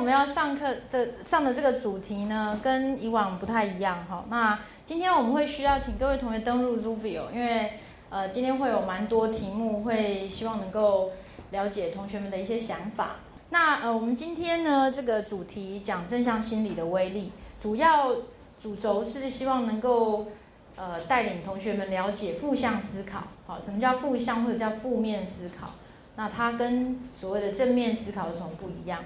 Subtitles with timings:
[0.00, 4.24] 我们要上课的上的这个主题呢，跟以往不太一样哈。
[4.30, 7.74] 那今天我们会需要请各位同学登录 Zovio 因为
[8.08, 11.10] 呃今天会有蛮多题目，会希望能够
[11.50, 13.16] 了解同学们的一些想法。
[13.50, 17.30] 那呃我们今天呢这个主题讲正向心理的威力，
[17.60, 18.10] 主要
[18.58, 20.28] 主轴是希望能够
[20.76, 25.72] 呃带领同学们了解负向思考，好，什么叫负向或者叫负面思考？
[26.16, 29.04] 那它跟所谓的正面思考有什么不一样？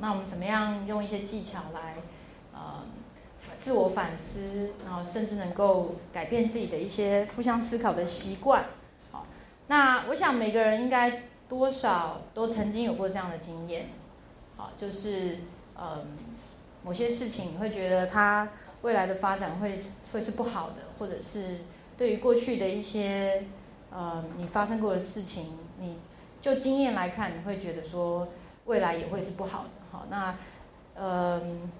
[0.00, 1.96] 那我们怎么样用一些技巧来，
[2.54, 2.82] 呃，
[3.58, 8.64] 自我反思，然后甚至能够改变自己的一些负向思考的习惯？
[9.12, 9.26] 好，
[9.66, 13.90] 那我想每个人应该多少都曾经有过这样的经验，
[14.56, 15.40] 好，就是
[15.74, 16.02] 呃，
[16.82, 18.48] 某些事情你会觉得它
[18.80, 19.78] 未来的发展会
[20.12, 21.58] 会是不好的，或者是
[21.98, 23.44] 对于过去的一些
[23.90, 25.98] 呃你发生过的事情，你
[26.40, 28.28] 就经验来看，你会觉得说
[28.64, 29.79] 未来也会是不好的。
[29.90, 30.34] 好，那，
[30.94, 31.70] 嗯，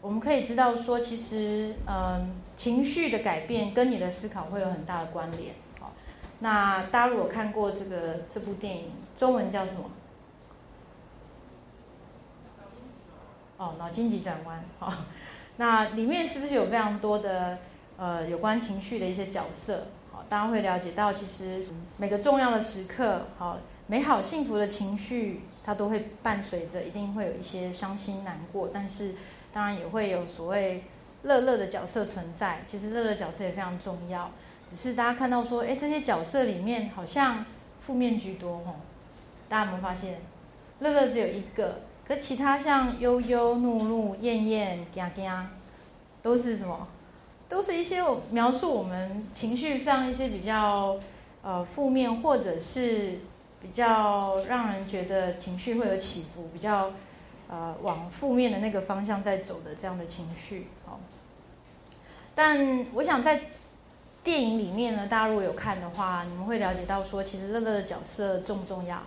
[0.00, 5.54] 我们可以知道说，其实，嗯，情绪的改变跟你的思考会有很大的关联。
[5.78, 5.92] 好，
[6.40, 9.90] 那大家如果看过这个这部电影，中文叫什么？
[13.58, 14.64] 哦，脑筋急转弯。
[14.78, 14.92] 好，
[15.56, 17.58] 那里面是不是有非常多的
[17.96, 19.86] 呃有关情绪的一些角色？
[20.10, 21.64] 好，大家会了解到，其实
[21.96, 23.58] 每个重要的时刻，好，
[23.92, 25.42] 美好幸福的情绪。
[25.62, 29.14] 它都会伴随着，一定会有一些伤心难过，但是
[29.52, 30.82] 当然也会有所谓
[31.24, 32.62] 乐乐的角色存在。
[32.66, 34.30] 其实乐乐角色也非常重要，
[34.68, 37.44] 只是大家看到说，哎，这些角色里面好像
[37.82, 38.76] 负面居多吼。
[39.48, 40.22] 大家有没有发现，
[40.80, 45.30] 乐乐只有一个，可其他像悠悠、怒怒、艳艳、惊惊，
[46.22, 46.88] 都是什么？
[47.46, 50.96] 都是一些描述我们情绪上一些比较
[51.42, 53.20] 呃负面，或者是。
[53.62, 56.90] 比较让人觉得情绪会有起伏，比较
[57.48, 60.98] 呃往负面的那个方向在走的这样的情绪，好。
[62.34, 63.42] 但我想在
[64.24, 69.00] 电影里面呢，大家如果有看的话，你们会了解到说，其实乐乐的角色重不重要？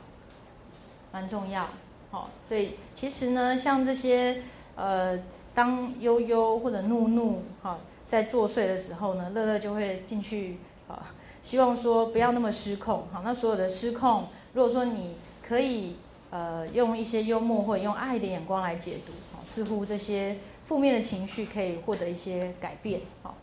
[1.11, 1.67] 蛮重要，
[2.11, 2.29] 好。
[2.47, 4.41] 所以其实呢，像这些
[4.75, 5.19] 呃，
[5.53, 7.77] 当悠悠或者怒怒哈
[8.07, 10.57] 在作祟的时候呢，乐乐就会进去
[10.87, 13.21] 啊，希望说不要那么失控，好。
[13.23, 14.25] 那所有的失控。
[14.55, 15.97] 如果说你可以
[16.31, 23.35] 呃用一些幽默或者用爱的眼光来解读，好，似乎这些负面的情绪可以获得一些改变，好。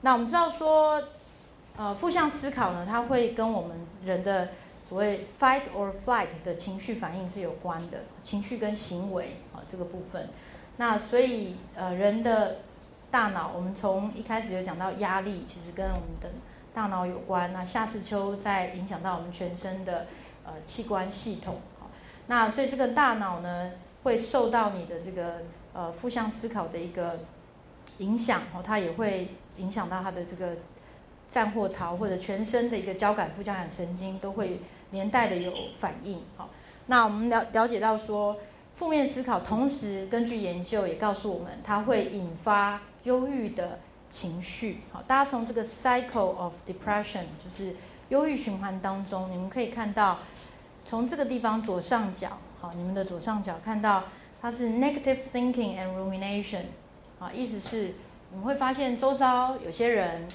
[0.00, 1.00] 那我们知道说，
[1.76, 4.48] 呃，负向思考呢，它会跟我们人的
[4.84, 10.28] 所谓 fight or flight 的情绪反应是有关的，情绪跟行为啊这个部分。
[10.78, 12.56] 那所以呃人的
[13.08, 16.28] 大脑，我们从一开始就讲到压力，其实跟我们的
[16.74, 17.52] 大脑有关。
[17.52, 20.08] 那夏世秋在影响到我们全身的。
[20.46, 21.90] 呃，器官系统，好，
[22.28, 23.72] 那所以这个大脑呢，
[24.04, 25.42] 会受到你的这个
[25.72, 27.18] 呃负向思考的一个
[27.98, 29.26] 影响，哦，它也会
[29.56, 30.52] 影响到它的这个
[31.28, 34.60] 战或逃，或者全身的一个交感副交感神经都会
[34.92, 36.48] 连带的有反应，好，
[36.86, 38.36] 那我们了了解到说，
[38.72, 43.80] 负面思考，同时根据研究也告诉我们，它会引发忧郁的
[44.10, 47.74] 情绪，好，大家从这个 cycle of depression 就是。
[48.08, 50.20] 忧郁循环当中，你们可以看到，
[50.88, 54.04] 从这个地方左上角，好，你们的左上角看到
[54.40, 56.62] 它是 negative thinking and rumination，
[57.18, 57.94] 啊，意思是
[58.30, 60.28] 你们会发现周遭有些人，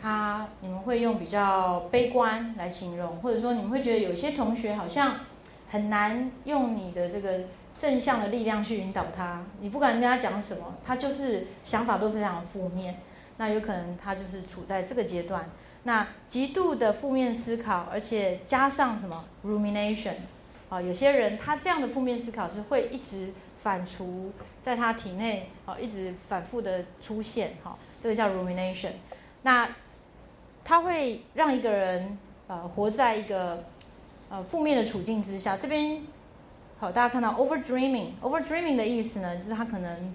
[0.00, 5.16] 他你们会用比较悲观来形容，或者说你们会觉得有些同学好像
[5.68, 7.40] 很难用你的这个
[7.82, 13.00] 正向的力量去引导他，你不管跟他讲什么，他就是想法都非常的负面，
[13.38, 15.50] 那有可能他就是处在这个阶段。
[15.86, 20.14] 那极度的负面思考，而且加上什么 rumination，
[20.68, 23.32] 啊，有些人他这样的负面思考是会一直
[23.62, 28.90] 反刍在他体内，啊，一直反复的出现，哈，这个叫 rumination。
[29.42, 29.68] 那
[30.64, 32.18] 他会让一个人
[32.48, 33.62] 呃活在一个
[34.28, 35.56] 呃负面的处境之下。
[35.56, 36.02] 这边
[36.80, 40.12] 好，大家看到 over dreaming，over dreaming 的意思呢，就是他可能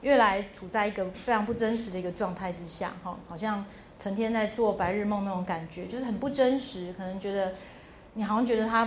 [0.00, 3.62] 越来处在一个非常不真实的一个状态之下，哈，好像。
[4.02, 6.92] 成天在做白日梦那种感觉，就是很不真实。
[6.96, 7.52] 可能觉得
[8.12, 8.86] 你好像觉得他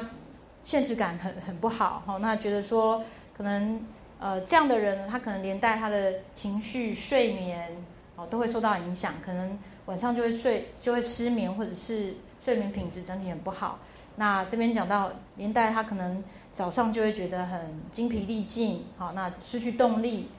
[0.62, 2.18] 现实感很很不好，哈。
[2.18, 3.04] 那觉得说
[3.36, 3.81] 可能
[4.19, 7.69] 呃这样的人，他可能连带他的情绪、睡眠
[8.15, 9.57] 哦都会受到影响，可能
[9.88, 12.13] 晚上就会睡就会失眠，或者是
[12.44, 13.80] 睡眠品质整体很不好。
[14.18, 17.60] 那这边讲到连带他可能早上就会觉得很
[17.92, 20.30] 精疲力尽，好，那失去动力，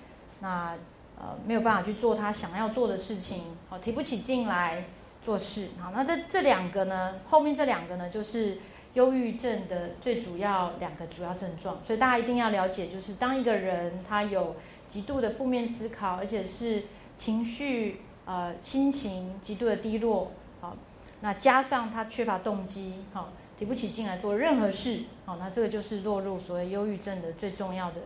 [0.40, 0.74] 那。
[1.20, 4.84] 呃，没有办法去做他想要做的事情，好提不起劲来
[5.20, 8.58] 做事，好，那这这两个呢，后面这两个呢，就是
[8.94, 14.54] 忧郁症的最主要两个主要症状，所以大家一定要了解，就是当一个人他有
[14.88, 16.84] 极度的负面思考，而且是
[17.16, 20.30] 情绪呃心情极度的低落，
[20.60, 20.76] 好，
[21.20, 27.96] 那加上他缺乏动机，好，提不起劲来做任何事，好，那这个就是落入所谓忧郁症的最重要的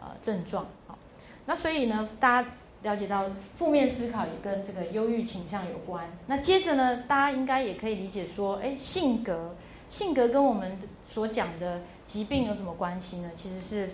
[0.00, 0.96] 呃症状，好，
[1.44, 2.48] 那所以呢，大家。
[2.82, 3.26] 了解到
[3.56, 6.04] 负面思考也跟这个忧郁倾向有关。
[6.26, 9.54] 那接着呢，大家应该也可以理解说，哎，性格，
[9.88, 10.76] 性格跟我们
[11.06, 13.30] 所讲的疾病有什么关系呢？
[13.36, 13.90] 其实是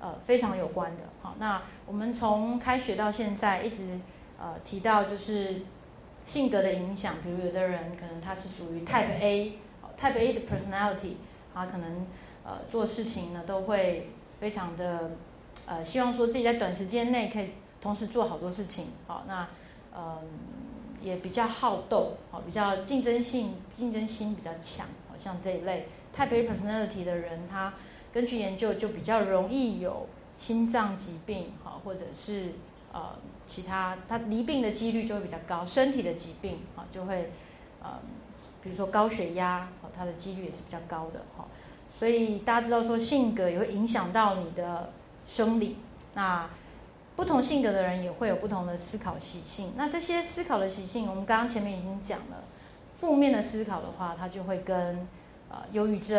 [0.00, 1.02] 呃非常有关的。
[1.20, 4.00] 好，那我们从开学到现在一直
[4.40, 5.62] 呃提到就是
[6.24, 11.16] 性格的影响，比如有的人可能他是属于 Type A，Type A 的 personality，
[11.52, 12.06] 他可能
[12.44, 14.08] 呃做事情呢都会
[14.40, 15.10] 非常的
[15.66, 17.50] 呃希望说自己在短时间内可以。
[17.82, 19.48] 同时做好多事情，好，那
[19.92, 20.18] 嗯
[21.02, 27.74] 也比较好斗，好，比较竞争性、竞争心比较强，好像这一类 Type A personality 的人，他
[28.12, 30.06] 根据研究就比较容易有
[30.36, 32.52] 心脏疾病，好，或者是
[32.92, 33.16] 呃
[33.48, 37.32] 其他，他离病的几率就会比较高，身体的疾病，好，就会
[37.82, 37.98] 呃
[38.62, 41.48] 比如说高血压，好，它的几率也是比较高的，好，
[41.90, 44.92] 所以大家知道说性格也会影响到你的
[45.26, 45.78] 生理，
[46.14, 46.48] 那。
[47.14, 49.72] 不同性格的人也会有不同的思考习性。
[49.76, 52.44] 那这些思考的习性，我们刚刚前面已经讲了。
[52.94, 55.08] 负面的思考的话，它就会跟
[55.48, 56.16] 呃忧郁症，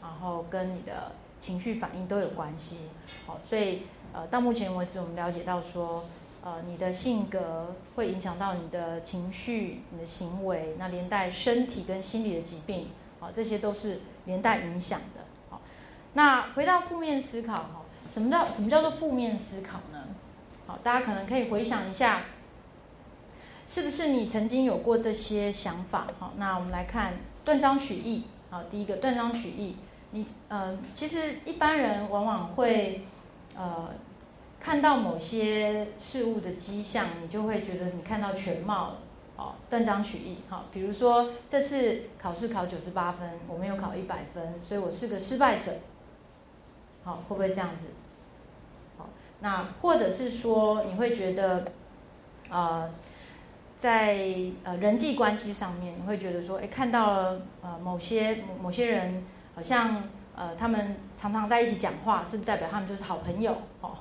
[0.00, 1.10] 然后跟你的
[1.40, 2.78] 情绪反应都有关系。
[3.26, 3.82] 好，所以
[4.12, 6.04] 呃到目前为止，我们了解到说，
[6.44, 15.24] 呃你的性格会影响到你的情绪、你的行为，那连带身体跟心理的疾病，好，这些都是连带影响的。
[15.48, 15.60] 好，
[16.12, 17.82] 那回到负面思考哈，
[18.14, 19.80] 什么叫什么叫做负面思考？
[20.70, 22.22] 好，大家可能可以回想一下，
[23.66, 26.06] 是不是你曾经有过这些想法？
[26.20, 27.14] 好，那我们来看
[27.44, 28.26] 断章取义。
[28.50, 29.74] 好，第一个断章取义，
[30.12, 33.04] 你呃，其实一般人往往会
[33.56, 33.88] 呃
[34.60, 38.98] 看到某些事物的迹象，你就会觉得你看到全貌了。
[39.34, 40.36] 好，断章取义。
[40.48, 45.72] 好，比如说这次考试考九十八分，我没有考一百分，所以我是个失败者。
[47.02, 47.86] 好，会不会这样子？
[49.42, 51.64] 那或者是说，你会觉得，
[52.50, 52.90] 呃，
[53.78, 54.18] 在
[54.64, 60.04] 呃人际关系上面，你会觉得说，哎，看到了呃某些某些人，好像
[60.36, 63.56] 呃他们常常在一起讲话，是不是代表他们就是好朋友？
[63.80, 63.92] 哦，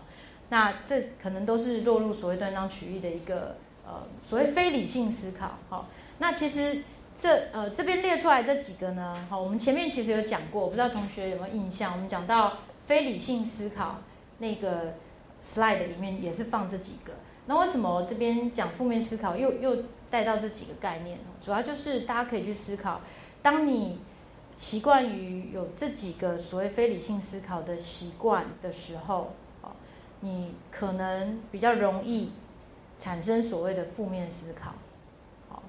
[0.50, 5.52] 那这可能都是落入所谓断章取义的一个呃所谓非理性思考。
[5.70, 5.88] 好，
[6.18, 6.84] 那其实
[7.18, 11.94] 这呃这边列出来这几个呢，好，我们前面其实有讲过，我不知道同学有没有印象？
[11.94, 14.00] 我们讲到非理性思考
[14.40, 14.96] 那个。
[15.44, 17.14] Slide 里面也是放这几个，
[17.46, 21.18] 那为什么这边讲负面思考又又带到这几个概念？
[21.42, 23.02] 主要就是大家可以去思考，
[23.42, 24.02] 当你
[24.58, 29.72] 习惯于有这几个所谓非理性思考的习惯的时候，哦，
[30.20, 32.34] 你可能比较容易
[32.98, 34.74] 产生所谓的负面思考。
[35.48, 35.64] 好，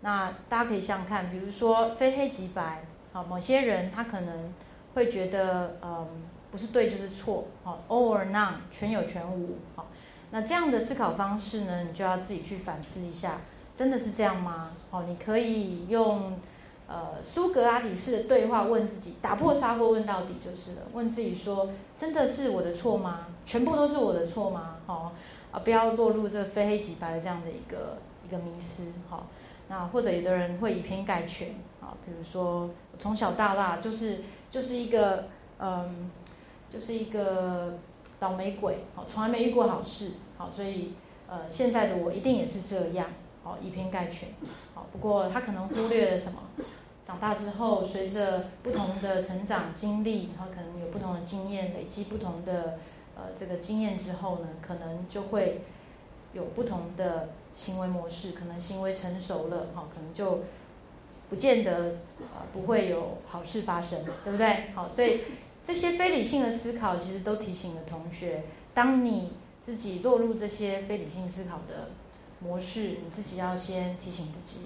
[0.00, 4.52] 那大家可以想想看，比如说非黑即白，好，某些人他可能
[4.94, 6.06] 会觉得，嗯。
[6.50, 9.86] 不是对就是错，好，all or none，全有全无，好，
[10.30, 13.42] 那这样的思考方式呢，你就要自己去反思一下，
[13.76, 14.70] 真的是这样吗？
[14.90, 16.38] 好，你可以用
[16.86, 21.68] 呃苏格拉底式的对话问自己，打破砂锅问到底就是了，问自己说，
[21.98, 23.26] 真的是我的错吗？
[23.44, 24.76] 全部都是我的错吗？
[24.86, 25.12] 好，
[25.50, 29.26] 啊，不要落入这非黑即白的这样的一个一个迷失，好，
[29.68, 31.48] 那或者有的人会以偏概全，
[31.82, 34.20] 啊，比如说从小到大就是
[34.50, 36.10] 就是一个嗯。
[36.72, 37.78] 就是一个
[38.20, 40.92] 倒霉鬼，好，从来没遇过好事，好，所以
[41.26, 43.06] 呃，现在的我一定也是这样，
[43.42, 44.28] 好，以偏概全，
[44.74, 46.42] 好，不过他可能忽略了什么？
[47.06, 52.78] 长大之后，随着不同的成长经历，然后可能有不同的经验，累积不同的
[53.16, 55.62] 呃这个经验之后呢，可能就会
[56.34, 60.40] 有不同的行为模式，可能行为成熟了，好，可能就
[61.30, 64.70] 不见得呃不会有好事发生，对不对？
[64.74, 65.22] 好，所以。
[65.68, 71.90] 这些非理性的思考，其实都提醒了同学：当你自己落入这些非理性思考的
[72.40, 74.62] 模式，你自己要先提醒自己，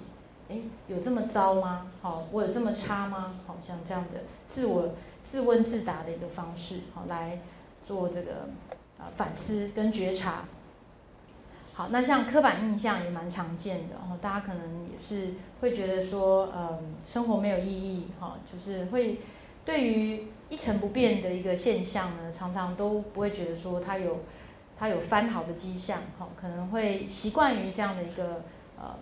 [0.47, 0.55] 哎，
[0.87, 1.87] 有这么糟吗？
[2.01, 3.35] 好，我有这么差吗？
[3.45, 4.93] 好像这样的自我
[5.25, 7.41] 自问自答的一个方式，好来
[7.85, 8.47] 做这个
[8.97, 10.45] 啊反思跟觉察。
[11.73, 19.19] 好，那像刻板印象也蛮常见的，然后大家可能也是会觉得说，嗯，生活没有意义，哈，就是会
[19.65, 20.27] 对于。
[20.53, 24.19] 一成不变的一个现象呢，常常都不会觉得说它有
[24.77, 28.43] 它有翻好的迹象，哈，可能会习惯于这样的一个
[28.77, 28.95] 呃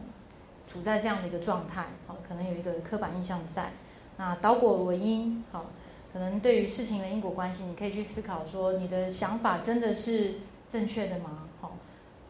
[0.65, 3.73] 处在这样的一个状态，好，可能有一个刻板印象在。
[4.15, 5.65] 那导果为因，好，
[6.13, 10.35] 可能对于事情的因果关系，你可以去思考说，你的想法真的是
[10.69, 11.49] 正确的吗？
[11.59, 11.75] 好，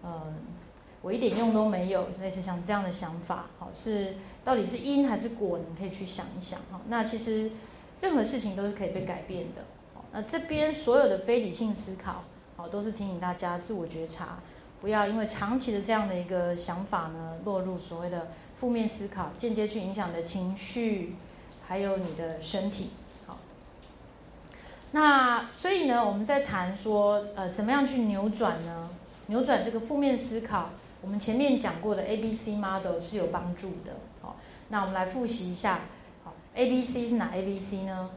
[0.03, 0.33] 嗯，
[1.03, 5.59] 我一点用都没有，类似像这样的想法，好，是到底是因还是果？
[5.59, 6.81] 你可以去想一想，哈。
[6.87, 7.51] 那其实
[8.01, 9.61] 任何事情都是可以被改变的，
[10.11, 12.23] 那这边所有的非理性思考，
[12.57, 14.39] 好，都是提醒大家自我觉察。
[14.81, 21.15] 不要因为长期的这样的一个想法呢，落入所谓的负面思考，间接去影响的情绪，
[21.67, 22.89] 还有你的身体。
[23.27, 23.37] 好，
[24.89, 28.89] 那所以呢，我们在谈说，呃，怎么样去扭转呢？
[29.27, 30.71] 扭转这个负面思考，
[31.03, 33.93] 我们前面讲过的 A B C model 是有帮助的。
[34.21, 34.37] 好，
[34.69, 35.81] 那我们来复习一下。
[36.55, 38.09] ，A B C 是哪 A B C 呢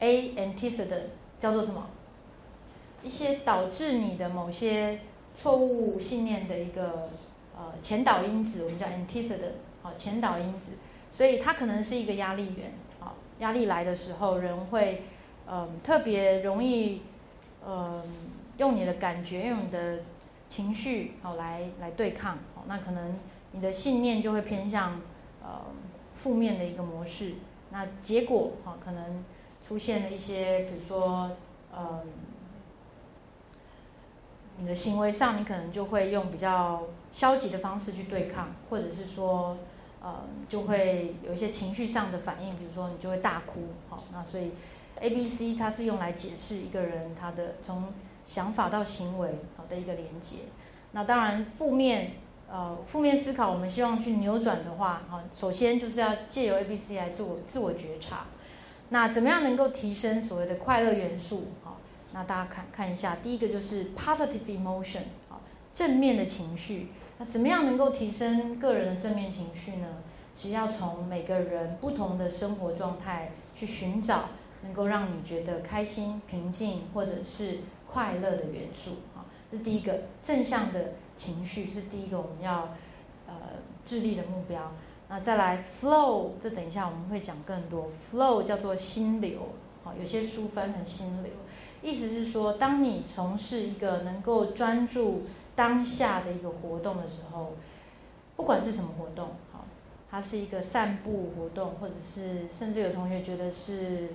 [0.00, 1.86] ？A antecedent 叫做什么？
[3.04, 5.00] 一些导致你的某些
[5.34, 7.10] 错误信念的一个
[7.56, 10.72] 呃前导因子，我们叫 antecedent，好前导因子，
[11.12, 15.02] 所以它可能是一个压力源，好压力来的时候，人会
[15.48, 17.02] 嗯特别容易
[17.66, 18.02] 嗯
[18.58, 19.98] 用你的感觉，用你的
[20.48, 23.16] 情绪好来来对抗，好那可能
[23.50, 25.00] 你的信念就会偏向
[25.42, 25.60] 呃
[26.22, 27.34] 负面的一个模式，
[27.70, 29.24] 那结果好可能
[29.66, 31.30] 出现了一些，比如说
[31.76, 32.00] 嗯。
[34.58, 39.56] 你的行为上，你可能就会用比较消极的方式去对抗，或者是说，
[40.00, 44.52] 呃，就会有一些情绪上的反应，比如说你就会大哭，好，那所以
[45.00, 47.92] A、B、C 它是用来解释一个人他的从
[48.26, 50.36] 想法到行为好的一个连接。
[50.92, 52.12] 那当然负面，
[52.52, 58.26] 呃，负面思考，我们希望去扭转的话，哈，首先就是要借由 A、B、C 来做自我觉察。
[58.90, 61.44] 那怎么样能够提升所谓的快乐元素？
[62.12, 65.40] 那大家看看一下，第一个就是 positive emotion 啊，
[65.72, 66.88] 正面的情绪。
[67.16, 69.86] 那怎么样能够提升个人的正面情绪呢？
[70.34, 74.28] 其实要从每个人不同的生活状态去寻找
[74.62, 79.24] 能够让你觉得开心、平静或者是快乐的元素啊。
[79.50, 82.70] 这是第一个正向的情绪，是第一个我们要
[83.26, 83.34] 呃
[83.84, 84.72] 致力的目标。
[85.08, 87.90] 那再来 flow，这等一下我们会讲更多。
[88.10, 89.50] flow 叫做心流，
[89.84, 91.32] 好，有些书翻成心流。
[91.82, 97.56] 意思是说，当你从事一个能够专注当下的一个活动的时候，
[98.36, 99.66] 不管是什么活动，好，
[100.10, 104.10] 它是一个散步活动，或者是甚至有同学觉得是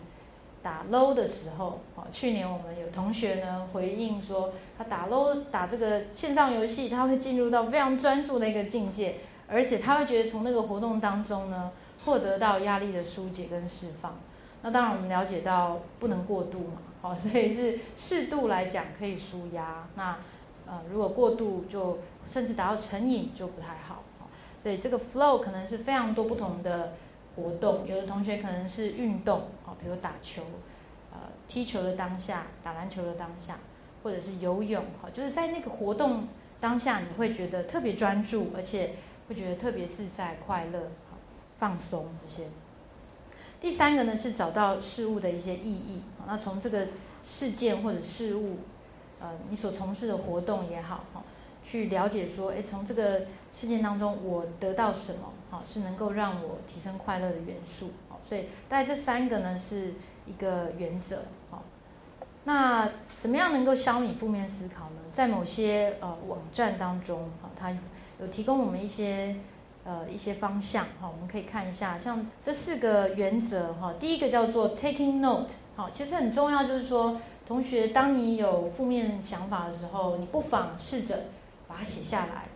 [0.68, 9.16] 打 low 的时候，好，去年我们有同学呢回应说，他打 low 打这个线上游戏，他会进入到非常专注的一个境界，
[9.48, 11.72] 而且他会觉得从那个活动当中呢，
[12.04, 14.20] 获得到压力的疏解跟释放。
[14.62, 16.82] 那当然，我们了解到不能过度嘛。
[17.02, 19.88] 好，所以是适度来讲可以舒压。
[19.96, 20.18] 那
[20.66, 24.04] 呃，如果过度就甚至达到成瘾就不太好。
[24.64, 26.92] 所以这个 flow 可能是非常多不同的
[27.38, 27.88] 活动。
[27.88, 30.42] 有的同学可能是运动，好，比如打球，
[31.14, 33.60] 呃，踢球的当下，打篮球的当下，
[34.04, 36.28] 或者是游泳，好，就是在那个活动
[36.60, 38.96] 当下，你会觉得特别专注，而且
[39.30, 40.92] 会觉得特别自在、快乐、
[41.58, 42.50] 放松这些。
[43.62, 46.02] 第三个呢是找到事物的一些意义。
[46.28, 46.88] 那从这个
[47.24, 48.58] 事件或者事物，
[49.20, 51.24] 呃，你所从事的活动也好，哈，
[51.64, 57.92] 去了解说，哎，从这个事件当中我得到什么，好，是能够让我提升快乐的元素。
[58.10, 59.94] 好，所以大概这三个呢是
[60.26, 61.20] 一个原则。
[61.50, 61.64] 好，
[62.44, 62.90] 那
[63.20, 65.02] 怎么样能够消弭负面思考呢？
[65.12, 67.76] 在某些呃网站当中，哈，它
[68.20, 69.36] 有提供我们一些。
[69.90, 73.94] 呃，一些方向哈，我们可以看一下，像这四个原则哈。
[73.98, 77.16] 第一个叫做 taking note，好，其实很重要，就是说，
[77.48, 81.28] 同学，当你有负面想法的时候，你不妨试着
[81.70, 82.50] 把它写下来，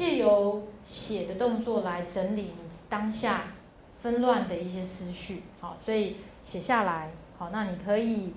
[0.00, 2.54] 借由写的动作来整理你
[2.88, 3.42] 当下
[4.00, 8.32] 纷乱的一些思绪，好，所以写下来，好，那你可以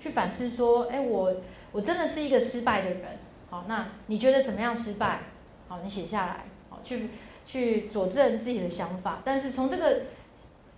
[0.00, 1.36] 去反思说，哎，我
[1.70, 3.18] 我真的是一个失败的人，
[3.50, 5.20] 好，那你觉得怎么样失败？
[5.68, 7.10] 好，你写下来，好，去。
[7.48, 10.00] 去佐证自己的想法，但是从这个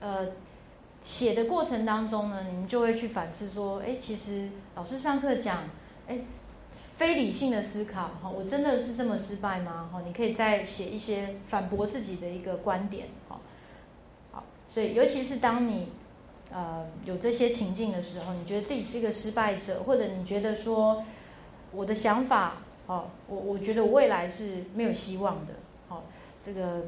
[0.00, 0.26] 呃
[1.00, 5.62] 写的过程当中呢，你们就会去反思说，哎，其实老师上课讲，
[6.06, 6.18] 哎，
[6.94, 9.88] 非理性的思考，哈，我真的是这么失败吗？
[9.92, 13.40] 哈，你可以再写一些反驳自己的一个观点，哈，
[14.32, 15.88] 好，所以尤其是当你
[16.52, 21.04] 呃有这些情境的时候，你觉得自己是一个失败者，或者你觉得说
[21.72, 25.54] 我的想法，哦，我我觉得未来是没有希望的。
[26.44, 26.86] 这个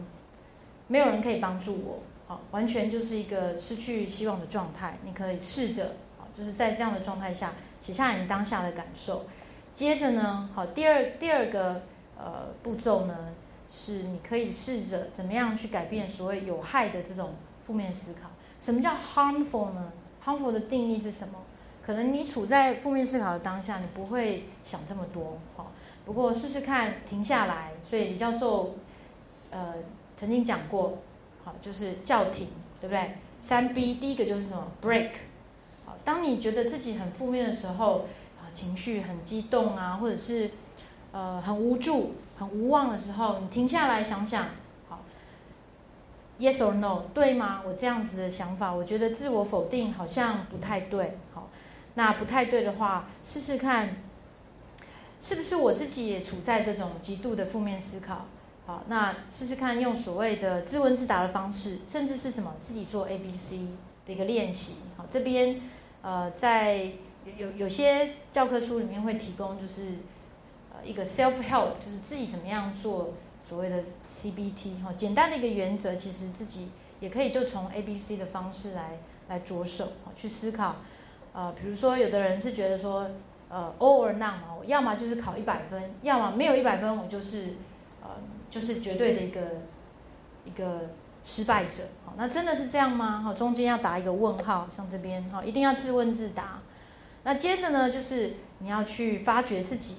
[0.87, 4.99] 没有人可以帮助我，好，完全就是一个失去希望的状态。
[5.05, 5.97] 你可以试着，
[6.39, 9.27] 就是在这样的状态下写下你当下的感受。
[9.73, 11.83] 接着呢，好，第二第二个
[12.19, 13.17] 呃步骤呢，
[13.71, 17.35] 是你可以试着怎么样去改变所谓有害的这种
[17.65, 18.29] 负面思考。
[18.61, 19.93] 什么叫 harmful 呢
[20.25, 21.35] ？harmful 的定义是什么？
[21.85, 25.73] 可能你处在负面思考的当下，你不会想这么多，好。
[26.05, 27.73] 不过试试看停下来。
[27.89, 28.75] 所以李教授，
[29.51, 29.75] 呃，
[30.17, 30.99] 曾经讲过，
[31.45, 32.49] 好，就是叫停，
[32.81, 33.17] 对不对？
[33.43, 35.11] 三 B，第一个就是什么？break。
[35.87, 38.07] 好，当你觉得自己很负面的时候，
[38.53, 40.51] 情绪很激动啊，或者是
[41.13, 44.47] 呃很无助、很无望的时候，你停下来想想。
[44.89, 45.01] 好
[46.39, 47.03] Yes or no？
[47.13, 47.63] 对吗？
[47.67, 51.19] 我这样子的想法，我觉得自我否定好像不太对。
[51.35, 51.49] 好，
[51.95, 53.97] 那不太对的话，试试看，
[55.21, 58.27] 是不是我自己也处在这种极度的负面思考？
[58.67, 63.59] 好，那试试看用所谓的自问自答的方式，甚至是什么自己做 A B C
[64.07, 64.77] 的一个练习。
[64.97, 65.61] 好，这边
[66.03, 66.91] 呃，在
[67.37, 69.83] 有有些教科书里面会提供，就是
[70.73, 73.13] 呃一个 self help，就是自己怎么样做。
[73.43, 78.99] 所谓的 CBT 哈，简单的一个原则，其实自己也可以就从 A、B、C 的方式来
[79.29, 80.77] 来着手去思考。
[81.33, 83.11] 呃，比如说有的人是觉得说，
[83.49, 87.55] 呃，all or none 嘛，我要么就是考一百分，要么没有一百分，我就是
[88.03, 88.11] 呃，
[88.51, 89.41] 就是绝对的一个
[90.45, 90.91] 一个
[91.25, 91.83] 失败者。
[92.05, 93.21] 好，那真的是这样吗？
[93.23, 96.61] 好，中间要打一个问号，像这边哈，一定要自问自答。
[97.23, 99.97] 那接着呢，就是你要去发掘自己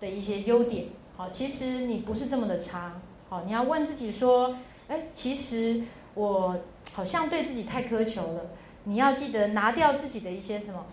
[0.00, 0.86] 的一些优点。
[1.16, 3.00] 好，其实你不是这么的差。
[3.28, 5.82] 好，你要问自己说，哎，其实
[6.14, 6.56] 我
[6.92, 8.42] 好像对自己太苛求了。
[8.84, 10.86] 你要记得拿掉自己的一些什么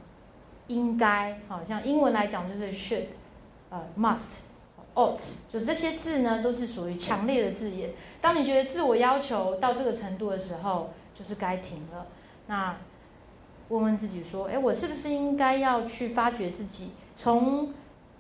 [0.68, 3.06] 应该，好像英文来讲就是 should，
[3.70, 7.92] 呃，must，ought，就这些字呢都是属于强烈的字眼。
[8.20, 12.08] 当你觉得自我要求到这个程度的时候，就是该停了。
[12.48, 12.76] 那
[13.70, 17.74] 问问自己说，哎，我是不是应该要去发掘自己，从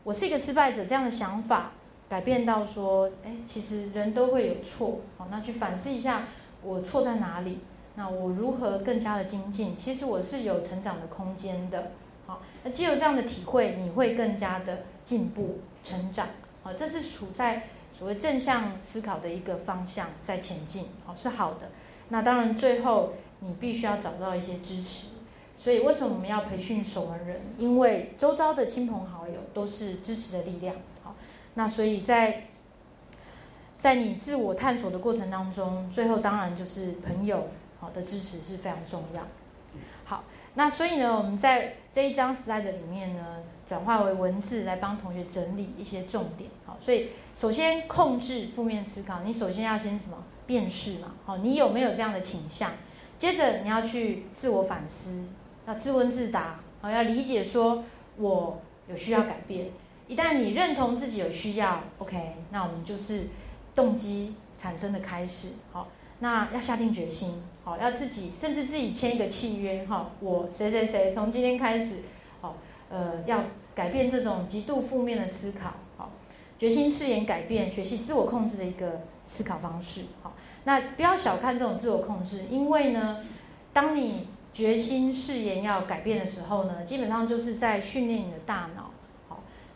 [0.03, 1.71] 我是一个失败者这样的想法。
[2.09, 6.27] 改变到说，哎，其实人都会有错，好，那去反思一下，
[6.61, 7.57] 我错在哪里？
[7.95, 9.75] 那我如何更加的精进？
[9.75, 11.93] 其实我是有成长的空间的，
[12.27, 16.27] 好，那既有这样的体会，你会更加的进步成长，
[16.61, 17.63] 好，这是处在
[17.97, 21.71] 所谓正向思考的一个方向在前进，好，是好的。
[22.09, 25.07] 那当然，最后你必须要找到一些支持，
[25.63, 27.39] 所以为什么我们要培训守门人？
[27.57, 30.75] 因为周遭的亲朋好友都是支持的力量。
[31.01, 31.15] 好
[31.53, 32.47] 那所以，在
[33.79, 37.47] 在你自我探索的过程当中，最后当然就是朋友
[37.79, 39.21] 好的支持是非常重要。
[40.03, 46.49] 好，那所以呢，我们在这一张 slide 里面呢，转化为文字来帮同学整理一些重点。
[46.65, 51.13] 好，所以首先控制负面思考，你首先要先什么辨识嘛？
[51.25, 52.71] 好，你有没有这样的倾向？
[53.17, 55.23] 接着你要去自我反思，
[55.65, 57.83] 要自问自答，好，要理解说
[58.17, 59.67] 我有需要改变。
[60.07, 63.27] 一旦你认同自己有需要，OK，那我们就是
[63.73, 65.49] 动机产生的开始。
[65.71, 65.87] 好，
[66.19, 72.03] 那要下定决心，好，要自己甚至自己签一个契约，哈，我谁谁谁从今天开始，
[72.41, 72.57] 好，
[72.89, 76.11] 呃，要改变这种极度负面的思考，好，
[76.59, 80.33] 决心誓言改变，学习自我控制的一个思考方式，好，
[80.65, 83.19] 那不要小看这种自我控制，因为呢，
[83.71, 88.91] 当你决心誓言要改变的时候呢，基本上就是在训练你的大脑。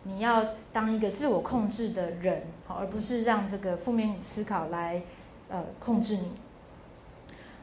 [0.04, 5.02] 你要当一个自我控制的人，好，而不是让这个负面思考来，
[5.50, 6.32] 呃，控制你。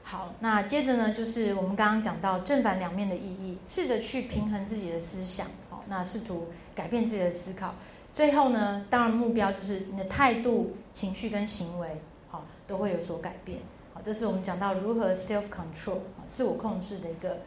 [0.03, 7.75] 好，那接着呢，就是我们刚刚讲到正反两面的意义，试着去平衡自己的思想，好，那试图改变自己的思考。
[8.13, 11.89] 最后呢，当然目标就是你的态度、情绪跟行为，
[12.29, 13.59] 好，都会有所改变。
[14.05, 15.99] 这是我们讲到如何 self control
[16.31, 17.39] 自我控制的一个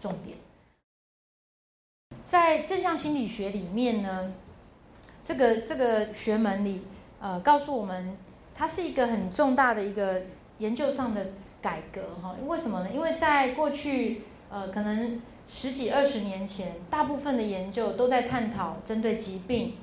[0.00, 0.36] 重点。
[2.26, 4.32] 在正向心理学里面呢，
[5.24, 6.82] 这个这个学门里，
[7.20, 8.16] 呃，告诉我们，
[8.54, 10.22] 它是一个很重大的一个
[10.58, 11.28] 研究上的
[11.62, 12.36] 改革哈。
[12.46, 12.90] 为什么呢？
[12.92, 19.74] 因为在过去，呃，可能十几二十年前，大部分的研究都在探讨针对疾病，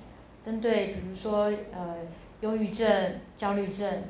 [0.46, 1.98] 针对比如说呃，
[2.42, 4.04] 忧郁症、焦虑症，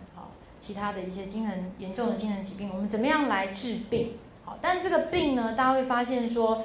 [0.60, 4.14] 其他的一些精神严重的精神疾病，我们怎么样来治病？
[4.44, 6.64] 好，但这个病呢，大家会发现说。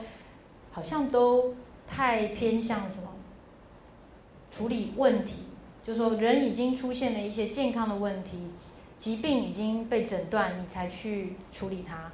[0.75, 1.55] 好像都
[1.87, 3.11] 太偏向什么
[4.51, 5.43] 处理问题，
[5.85, 8.39] 就是说人已经出现了一些健康的问题，
[8.97, 12.11] 疾病已经被诊断，你才去处理它。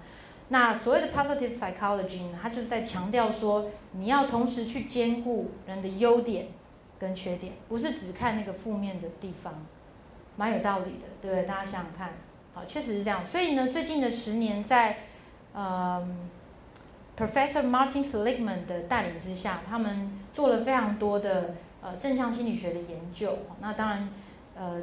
[0.49, 6.49] 那所谓的 positive psychology 呢，它就是在强调说，你要同时去兼顾人的优点
[6.99, 9.65] 跟缺点，不是只看那个负面的地方，
[10.39, 11.45] 蛮有道理的，对不对？
[11.45, 12.15] 大家想想看，
[12.55, 13.27] 好，确实是这样。
[13.27, 14.97] 所以呢，最近的十年在，
[15.53, 16.31] 嗯。
[17.19, 23.37] Professor Martin Seligman 的带领之下，他们做了非常多的呃正向心理学的研究。
[23.61, 24.09] 那当然，
[24.55, 24.81] 呃，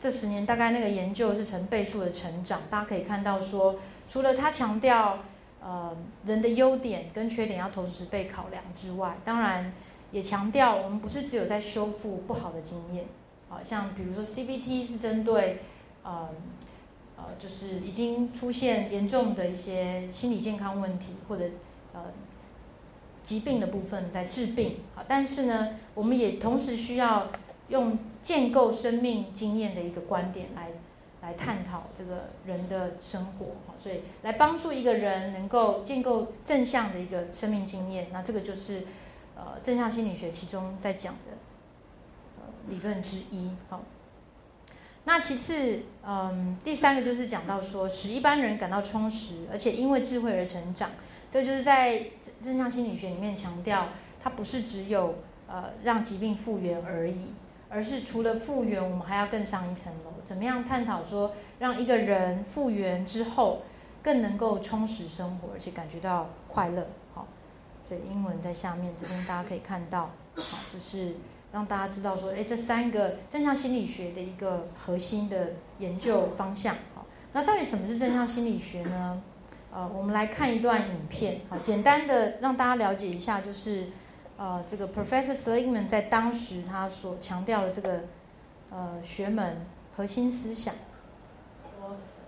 [0.00, 2.62] 这十年大概那个研究是成倍数的成长。
[2.70, 3.76] 大家可以看到说，
[4.08, 5.18] 除了他强调
[5.62, 9.70] 呃人的优点跟缺点要同时被考量之外，当然
[10.12, 13.04] 也强调我们不是只有在修复不好的经验，
[13.50, 15.58] 啊，像比如说 CBT 是针对
[16.02, 16.30] 呃
[17.16, 21.44] 呃就是已经出现严重的一些心理健康问题或者
[21.92, 22.04] 呃
[23.22, 27.28] 疾病的部分在治病，啊，但是呢，我们也同时需要
[27.68, 30.70] 用建构生命经验的一个观点来。
[31.22, 38.84] 来探讨这个人的生活，哈，所以来帮助一个人能够建构正向的一个生命经验，那这个就是
[39.36, 41.36] 呃正向心理学其中在讲的
[42.68, 43.82] 理论之一，好。
[45.04, 50.90] 那其次，嗯，第三个就是讲到说，使一般人感到充实，而且因为智慧而成长，
[51.30, 52.04] 这就是在
[52.42, 53.88] 正向心理学里面强调，
[54.22, 55.16] 它不是只有
[55.48, 57.32] 呃让疾病复原而已。
[57.72, 60.12] 而是除了复原，我们还要更上一层楼。
[60.26, 63.62] 怎么样探讨说，让一个人复原之后，
[64.02, 66.84] 更能够充实生活，而且感觉到快乐？
[67.14, 67.28] 好，
[67.88, 71.14] 所以英文在下面这边大家可以看到，好，就是
[71.52, 76.74] 让大家知道说，哎，这三个正向心理学的一个核心的研究方向。
[76.94, 79.22] 好，那到底什么是正向心理学呢？
[79.72, 83.86] 呃，我们来看一段影片，好，简单的让大家了解一下，就是。
[84.42, 88.00] 呃，这个 Professor Seligman 在当时他所强调的这个
[88.70, 90.74] 呃学门核心思想，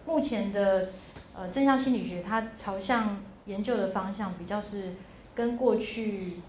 [0.04, 0.90] 目前的
[1.34, 4.92] 呃正向心理学它朝向研究的方向比较是
[5.34, 6.42] 跟过去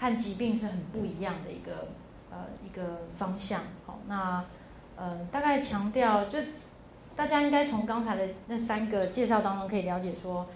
[0.00, 1.88] 看疾病是很不一样的一个
[2.30, 3.60] 呃一个方向。
[3.84, 4.42] 好，那
[4.96, 6.38] 呃大概强调就
[7.14, 10.46] 大家应该从刚才的那三个介绍当中可以了解说。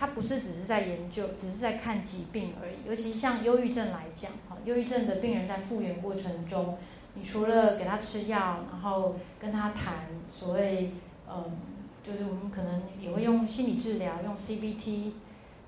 [0.00, 2.88] 它不是只是在研究，只是在看疾病而已。
[2.88, 6.78] 尤其像忧郁症来讲，哈，忧郁症的病人在复原过程中，
[7.14, 10.92] 你除了给他吃药，然后跟他谈所谓，
[11.28, 11.44] 嗯，
[12.06, 15.10] 就是我们可能也会用心理治疗，用 CBT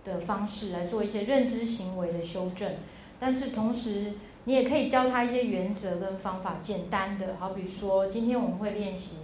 [0.05, 2.73] 的方式来做一些认知行为的修正。
[3.21, 9.19] 但是同时，你也可以教他一些原则跟方法，简单的，好比说，今天我们会练习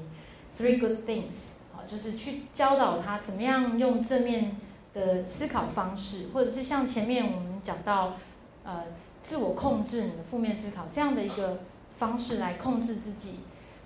[0.57, 4.57] Three Good Things，好，就是去教导他怎么样用正面。
[4.97, 8.15] 的思考方式，或者是像前面我们讲到，
[8.65, 8.83] 呃，
[9.23, 11.59] 自我控制你的负面思考这样的一个
[11.99, 13.41] 方式来控制自己，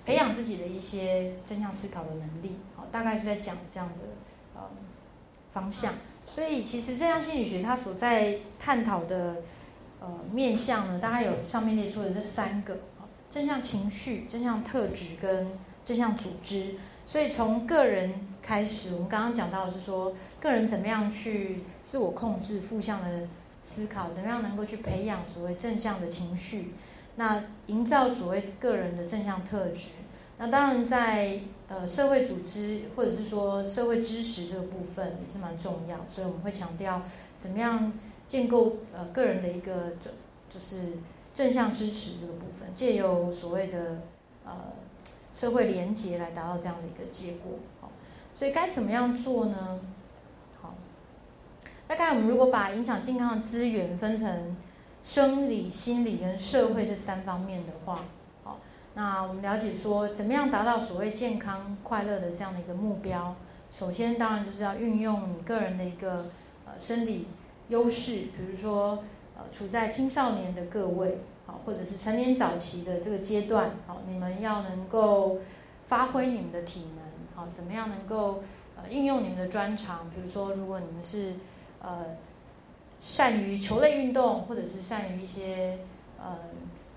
[0.06, 3.94] 培养自己的一些正向思考的能力，好，大概是在讲这样的
[4.54, 4.60] 呃
[5.50, 5.94] 方向。
[6.24, 9.38] 所以其实正向心理学它所在探讨的
[10.00, 12.78] 呃面向呢，大概有上面列出的这三个，
[13.28, 15.46] 正向情绪、正向特质跟
[15.84, 16.74] 正向组织。
[17.06, 23.26] 所以从个人开始，我们刚刚讲到的是说，个人怎么样去自我控制负向的
[23.64, 26.72] 思考，怎么样能够去培养所谓正向的情绪，
[27.16, 29.88] 那营造所谓个人的正向特质。
[30.38, 37.02] 那当然在呃社会组织或者是说社会支持这个部分也是蛮重要，所以我们会强调
[37.38, 37.92] 怎么样
[38.30, 40.12] 建构呃个人的一个正
[40.48, 40.92] 就是
[41.34, 44.02] 正向支持这个部分，借由所谓的
[44.44, 44.52] 呃。
[45.32, 47.92] 社会连结来达到这样的一个结果，好，
[48.34, 49.78] 所以该怎么样做呢？
[50.60, 50.74] 好，
[51.86, 54.56] 大概我们如果把影响健康的资源分成
[55.04, 58.06] 生理、心理跟社会这三方面的话，
[58.42, 58.58] 好，
[58.94, 63.36] 那我们了解说怎么样达到所谓健康快乐的这样的一个目标，
[63.70, 66.26] 首先当然就是要运用你个人的一个
[66.66, 67.28] 呃生理
[67.70, 69.02] 优势，比如说
[69.36, 71.18] 呃处在青少年的各位。
[71.66, 75.40] 或者是成年早期的这个阶段，好，你们要能够
[75.88, 77.04] 发挥你们的体能，
[77.34, 78.44] 好，怎么样能够
[78.76, 80.08] 呃应用你们的专长？
[80.14, 81.34] 比如说，如果你们是
[81.82, 82.16] 呃
[83.00, 85.80] 善于球类运动，或者是善于一些
[86.20, 86.38] 呃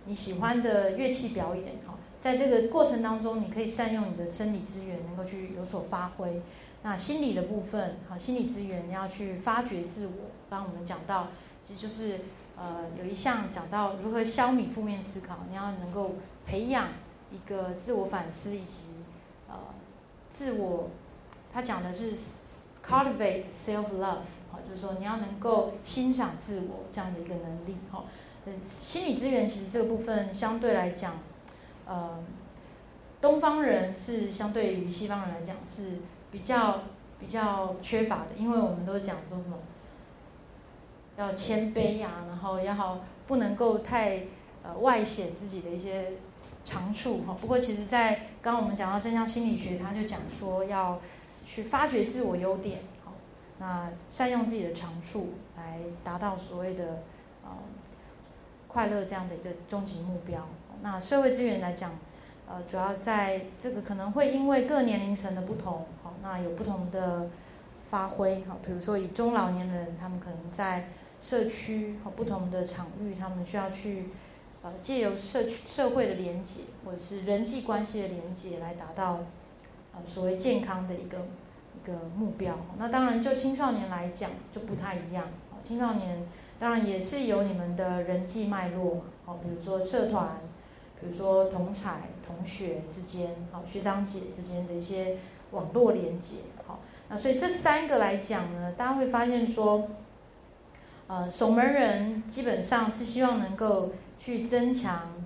[0.05, 6.39] 你喜欢的乐器表演，好，在这个过程当中，你可以善用你的生理资源，能够去有所发挥。
[6.83, 10.31] 那心理的部分，好，心理资源要去发掘自我。
[10.49, 11.29] 刚刚我们讲到，
[11.67, 12.19] 其实就是。
[12.55, 16.89] 呃，有一项讲到如何消弭负面思考，你要能够培养
[17.31, 18.89] 一个自我反思以及
[19.49, 19.55] 呃
[20.29, 20.91] 自我，
[21.51, 22.13] 他讲的是
[22.87, 28.05] cultivate self love，好，就是说你要能够欣赏自我这样的一个能力，哈。
[28.63, 31.13] 心理资源其实这个部分相对来讲，
[31.87, 32.23] 呃，
[33.19, 36.01] 东方人是相对于西方人来讲是
[36.33, 36.81] 比较
[37.17, 39.57] 比较缺乏的，因为我们都讲说什么。
[41.15, 44.23] 要谦卑呀，然后要好，不能够太
[44.63, 46.13] 呃外显自己的一些
[46.65, 47.37] 长处哈。
[47.39, 50.99] 不过其实，在刚刚我们讲到正向心理学，他就讲说要
[51.45, 53.11] 去发掘自我优点，好，
[53.59, 57.03] 那善用自己的长处来达到所谓的
[57.43, 57.51] 呃
[58.67, 60.47] 快乐这样的一个终极目标。
[60.81, 61.91] 那社会资源来讲，
[62.49, 65.85] 呃，主要在这个可能会因为各年龄层的不同，
[66.23, 67.29] 那有不同的
[67.91, 70.87] 发挥哈，比如说以中老年人，他们可能在
[71.21, 74.05] 社区和不同的场域，他们需要去
[74.63, 79.19] 呃借由社区社会的连接，或者是人际关系的连接，来达到
[79.93, 81.17] 呃所谓健康的一个
[81.75, 82.57] 一个目标。
[82.79, 85.25] 那当然，就青少年来讲就不太一样，
[85.63, 86.25] 青少年
[86.59, 90.39] 当然也是有你们的人际脉络嘛，哦，比如说社团，
[90.99, 95.17] 比如说同才同学之间，好学长姐之间的一些
[95.53, 96.35] 网络连接，
[96.67, 96.79] 好。
[97.09, 99.87] 那所以这三个来讲呢，大家会发现说，
[101.07, 105.23] 呃，守门人基本上是希望能够去增强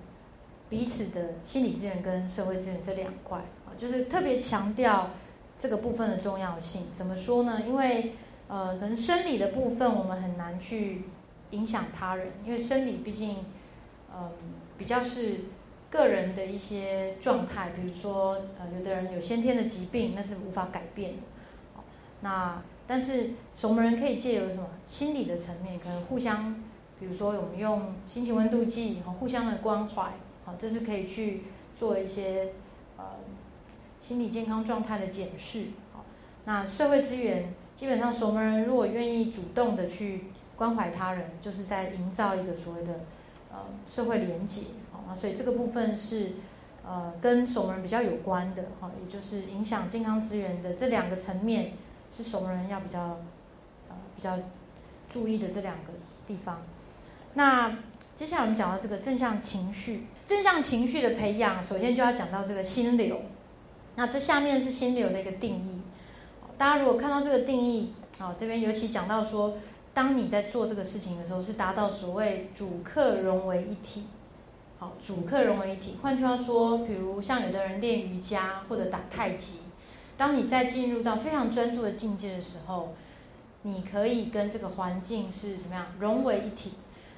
[0.68, 5.10] 彼此的心理资源跟社会资源这两块啊，就是特别强调
[5.58, 6.88] 这个部分的重要性。
[6.94, 7.62] 怎么说呢？
[7.66, 8.12] 因为
[8.48, 11.04] 呃，可能生理的部分我们很难去
[11.50, 13.44] 影响他人，因为生理毕竟
[14.14, 14.30] 嗯
[14.76, 15.40] 比较是
[15.90, 21.18] 个人的一些状态，比如说呃，有的人有先天的疾病，那是无法改变的。
[22.20, 26.62] 那但是守门人可以借由什么心理的层面，可能互相，
[26.98, 30.12] 比如说我们用心情温度计，哈，互相的关怀，
[30.44, 31.44] 好，这是可以去
[31.78, 32.52] 做一些
[32.96, 33.04] 呃
[34.00, 36.04] 心理健康状态的检视，好，
[36.44, 40.24] 那社会资源基本上守门人如果愿意主动的去
[40.56, 43.00] 关怀他人，就是在营造一个所谓的
[43.52, 44.62] 呃社会连结，
[45.08, 46.32] 好，那所以这个部分是
[46.86, 51.72] 呃跟守门人比较有关的，哈，也就是影响健康资源的这两个层面。
[52.10, 53.20] 是守门人要比较，
[53.90, 54.38] 呃，比较
[55.10, 55.92] 注意的这两个
[56.26, 56.62] 地方。
[57.34, 57.76] 那
[58.16, 63.20] 接下来我们讲到这个正向情绪，正向情绪的培养，首先就要讲到这个心流。
[63.96, 65.82] 那这下面是心流的一个定义。
[66.56, 69.58] 大家如果看到这个定义，好，这边尤其讲到说，
[69.92, 74.04] 当你在做这个事情的时候，是达到所谓主客融为一体。
[74.78, 75.96] 好，主客融为一体。
[76.00, 79.60] 换句话说，比如像有的人练瑜伽或者打太极。
[80.16, 82.94] 当你在进入到非常专注的境界的时候，
[83.62, 86.74] 你可以跟这个环境是怎么样融为一体，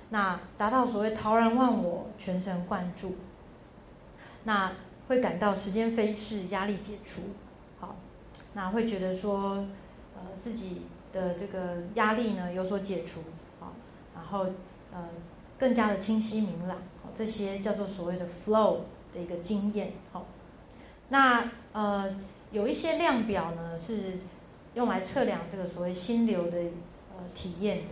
[0.08, 3.16] 那达到所谓陶然忘我、全神贯注，
[4.44, 4.72] 那
[5.08, 7.20] 会感到时间飞逝、压力解除，
[7.78, 7.96] 好，
[8.54, 9.66] 那会觉得说，
[10.14, 13.20] 呃，自己的这个压力呢有所解除，
[13.58, 13.74] 好，
[14.14, 14.46] 然后
[14.92, 15.08] 呃
[15.58, 16.78] 更加的清晰明朗，
[17.16, 18.78] 这些叫做所谓的 flow
[19.14, 20.26] 的一个经验，好，
[21.08, 22.14] 那呃。
[22.52, 24.18] 有一些量表呢，是
[24.74, 26.58] 用来测量这个所谓心流的
[27.16, 27.84] 呃体验的。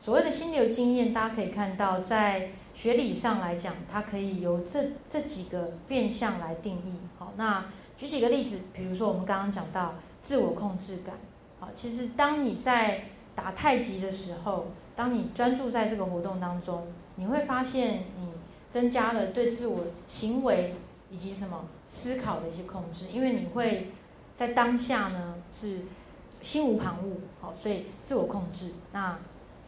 [0.00, 6.94] 所谓的心流经验，大家可以看到，在学理上来讲，它可以由这这几个变相来定义。
[7.18, 11.16] 好，那举几个例子，比如说我们刚刚讲到自我控制感。
[11.60, 16.86] 好，其实当你在打太极的时候，当你专注在这个活动当中，
[17.16, 18.28] 你会发现你
[18.70, 20.74] 增加了对自我行为
[21.10, 23.90] 以及什么思考的一些控制，因为你会。
[24.38, 25.78] 在当下呢，是
[26.42, 28.70] 心无旁骛，好，所以自我控制。
[28.92, 29.16] 那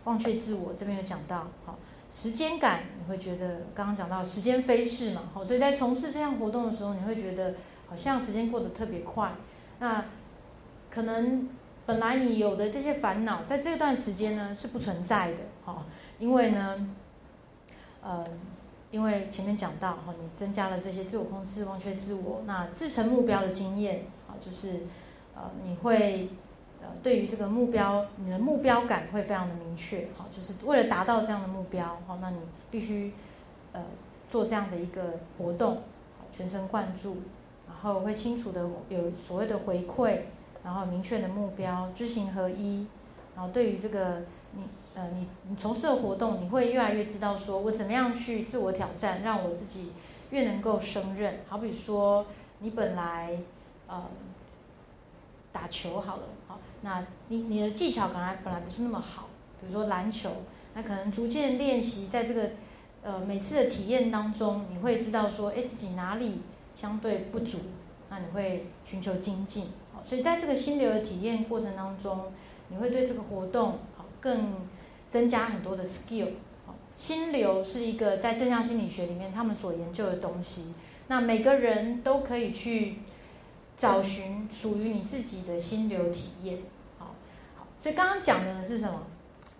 [0.04, 1.78] 忘却自我这边有讲到，好，
[2.12, 7.54] 时间感你会觉得刚刚讲到时间飞逝嘛，好，所以在从事这项活动的时候，你会觉得
[7.88, 9.32] 好像时间过得特别快。
[9.78, 10.04] 那
[10.90, 11.48] 可能
[11.86, 15.86] 本来你有的这些烦恼，在这段时间呢是不存在的，好，
[16.18, 16.94] 因为呢，
[18.02, 18.26] 呃，
[18.90, 24.32] 因为前面讲到，哈，你增加了这些自我控制、忘却自我，那自成目标的经验啊。
[24.40, 24.80] 就是，
[25.34, 26.28] 呃，你会，
[26.80, 32.38] 呃，对于这个目标，你的目标感会非常的明确，哈，就是为了达到这样的目标，好，那你
[32.70, 33.12] 必须，
[33.72, 33.82] 呃，
[34.30, 35.82] 做这样的一个活动，
[36.34, 37.16] 全神贯注，
[37.66, 40.20] 然后会清楚的有所谓的回馈，
[40.64, 42.86] 然后明确的目标，知行合一，
[43.36, 44.22] 然后对于这个
[44.52, 44.62] 你，
[44.94, 49.92] 呃，你你从事的活动，你会越来越知道说我怎么样去自我挑战，让我自己
[50.30, 51.40] 越能够胜任。
[51.48, 52.26] 好比说，
[52.60, 53.38] 你本来，
[53.86, 54.04] 呃。
[55.50, 59.28] 打球好了，好，那你你的技巧本来本来不是那么好，
[59.60, 60.30] 比如说篮球，
[60.74, 62.50] 那可能逐渐练习，在这个
[63.02, 66.42] 呃每次的体验当中，你会知道说，哎，自己哪里
[66.76, 67.58] 相对不足，
[68.10, 69.68] 那你会寻求精进，
[70.04, 72.30] 所以在这个心流的体验过程当中，
[72.68, 73.78] 你会对这个活动
[74.20, 74.54] 更
[75.08, 76.30] 增加很多的 skill，
[76.66, 80.74] 好，心流是一个在正向心理学里面他们所研究的东西，
[81.08, 82.96] 那每个人都可以去。
[83.80, 86.58] 找寻属于你自己的心流体验，
[86.98, 87.14] 好，
[87.56, 89.02] 好，所以刚刚讲的呢是什么？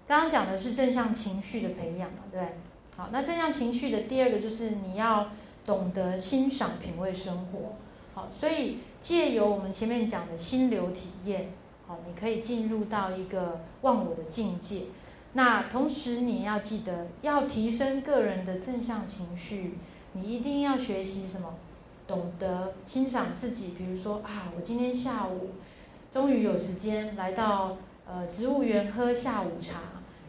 [0.09, 2.55] 刚刚讲的是正向情绪的培养嘛，对不对？
[2.97, 5.31] 好，那正向情绪的第二个就是你要
[5.65, 7.77] 懂得欣赏、品味生活，
[8.13, 11.53] 好，所以借由我们前面讲的心流体验，
[11.89, 14.83] 好，你可以进入到一个忘我的境界。
[15.33, 19.79] 那同时你要记得，要提升个人的正向情绪，
[20.13, 21.55] 你一定要学习什么？
[22.07, 25.51] 懂得欣赏自己，比如说啊，我今天下午
[26.13, 29.81] 终于有时间来到呃植物园喝下午茶，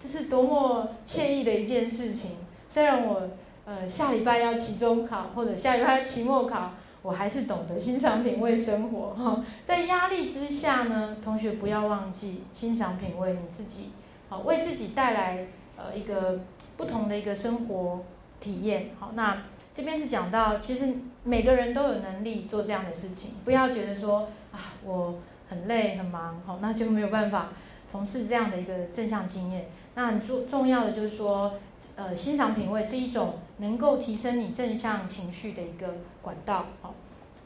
[0.03, 2.31] 这是多么惬意的一件事情。
[2.69, 3.29] 虽然我
[3.65, 9.43] 呃下礼拜要期中考，或者下礼拜期末考，我还是懂得欣赏品味生活 哈。
[9.65, 13.91] 在压力之下呢，同学不要忘记欣赏品味你自己，
[14.29, 16.41] 好为自己带来呃一个
[16.77, 18.03] 不同的一个生活
[18.39, 18.91] 体验。
[18.99, 25.15] 好，那这边是讲到，其实每个人都有能力做这样的事情，不要觉得说啊我。
[25.51, 27.49] 很累很忙，好，那就没有办法
[27.91, 29.65] 从事这样的一个正向经验。
[29.95, 31.55] 那很重重要的就是说，
[31.95, 35.95] 呃，欣赏品味是一种能够提升你正向情绪的一个
[36.29, 36.93] 管道，好。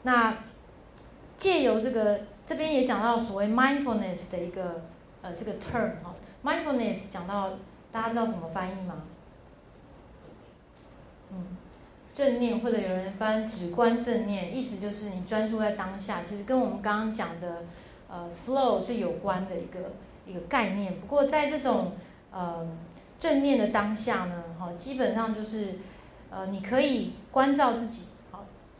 [0.02, 0.36] 那
[1.38, 4.82] 借由这个这边也讲到所谓 mindfulness 的一个
[5.22, 7.52] 呃这个 term 哈，mindfulness 讲到
[7.90, 9.04] 大家知道怎么翻译吗？
[11.32, 11.56] 嗯，
[12.12, 17.62] 正念或者有人翻直观正念，意思就是你专注在当下，其实跟我们刚刚讲的。
[18.06, 19.90] 呃，flow 是有关的一个
[20.24, 21.00] 一个概念。
[21.00, 21.94] 不过在这种
[22.30, 22.64] 呃
[23.18, 25.80] 正念的当下呢，哈，基本上就是
[26.30, 28.10] 呃，你可以关照自己，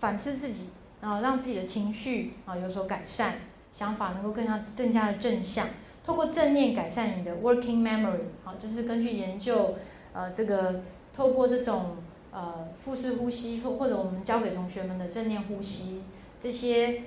[0.05, 0.69] 反思自己，
[1.01, 3.37] 然后让自己的情绪啊有所改善，
[3.73, 5.67] 想法能够更加更加的正向。
[6.05, 9.77] 透过正念改善你的 working memory，好，就是根据研究，
[10.13, 10.83] 呃，这个
[11.17, 11.97] 透过这种
[12.31, 16.05] 呃腹式呼吸，或或者我们教给同学们的正念呼吸
[16.39, 17.05] 这些。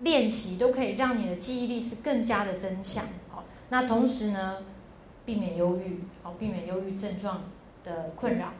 [0.00, 4.58] 练习都可以让你的记忆力是更加的增强，好，那同时呢，
[5.24, 7.44] 避免忧郁，好，避免忧郁症状
[7.82, 8.52] 的困扰，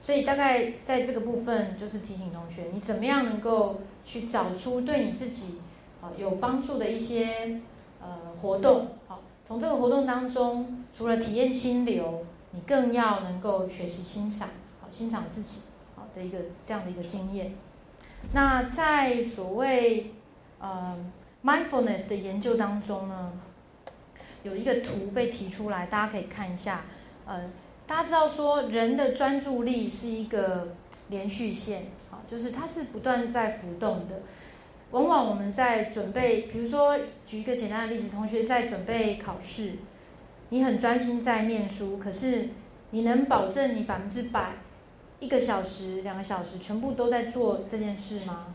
[0.00, 5.60] 所以大概在这个部分就是提醒同学，你怎么样能够去找出对你自己，
[6.00, 7.60] 啊有帮助的一些
[8.00, 14.48] 呃活动，好，从这个活动当中，除了体验心流，你更要能够学习欣赏，
[14.80, 15.62] 好，欣赏自己，
[15.94, 17.52] 好的一个这样的一个经验，
[18.32, 20.14] 那在所谓。
[20.62, 20.94] 呃
[21.42, 23.32] ，mindfulness 的研究当中呢，
[24.42, 26.82] 有一个图被提出来，大家可以看一下。
[27.24, 27.48] 呃，
[27.90, 30.76] 大家知道说人的专注力是一个
[31.08, 34.20] 连续线，好，就是它是不断在浮动的。
[34.92, 39.72] 往往我们在准备，比如说举一个简单的例子，同学在准备考试，
[40.50, 42.50] 你很专心在念书，可是
[42.90, 44.52] 你能保证你百分之百
[45.18, 48.54] 一个小时、两个小时全部都在做这件事吗？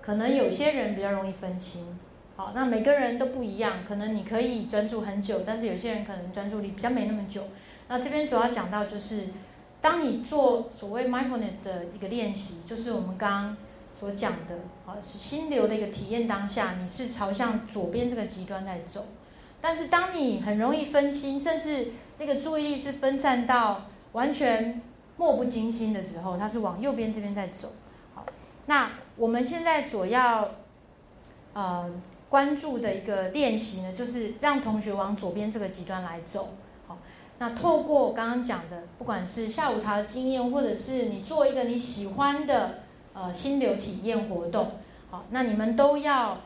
[0.00, 1.98] 可能有些人比较容易分心，
[2.36, 3.80] 好，那每个人都不一样。
[3.86, 7.42] 可能你可以专注很久，但是有些人可能专注力比较没那么久。
[7.92, 9.26] 那这边主要讲到就是，
[9.82, 13.56] 当你做所谓 mindfulness 的一个练习，就是我们刚刚
[14.00, 16.26] 所讲的，好，是心流的一个体验。
[16.26, 19.04] 当下你是朝向左边这个极端在走，
[19.60, 24.80] 但是当你很容易分心，甚至那个注意力是分散到完全
[25.18, 27.72] 漠不经心的时候，它是往右边这边在走。
[28.14, 28.24] 好，
[28.64, 28.90] 那。
[29.14, 30.52] 我们现在所要
[31.52, 31.88] 呃
[32.30, 36.54] 关注的一个练习呢，就是让同学往左边这个极端来走。
[37.42, 42.82] 那透过我刚刚讲的，不管是下午茶的经验，或者是你做一个你喜欢的
[43.14, 44.70] 呃心流体验活动，
[45.10, 46.38] 好，那你们都要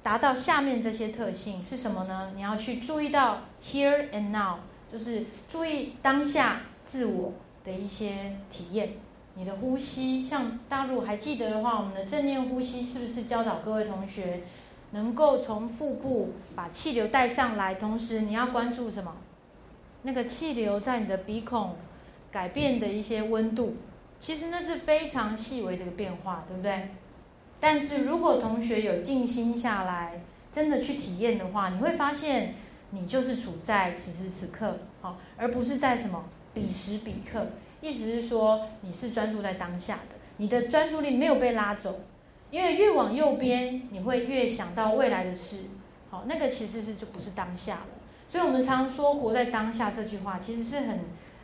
[0.00, 2.30] 达到下面这些特性是什么呢？
[2.36, 4.58] 你要去注意到 here and now，
[4.92, 7.32] 就是注意当下自我
[7.64, 8.90] 的一些体验。
[9.34, 14.42] 你的呼吸，像大陆还记得的话，我们的正念呼吸是不是教导各位同学，
[14.92, 19.16] 能够从腹部把气流带上来，同时你要关注什么？
[20.02, 21.76] 那个气流在你的鼻孔
[22.30, 23.76] 改变的一些温度，
[24.18, 26.88] 其实那是非常细微的一个变化，对不对？
[27.60, 32.54] 但是如果同学有静心下来，真的去体验的话，你会发现
[32.90, 37.46] 你就是处在此时此刻，好，而不是在什么彼时彼刻。
[37.80, 42.00] 意思是说，你是专注在当下的，你的专注力没有被拉走，
[42.50, 45.58] 因为越往右边，你会越想到未来的事，
[46.10, 47.86] 好，那个其实是就不是当下了。
[48.32, 51.00] 所以我们常说“活在当下”这句话，其实是很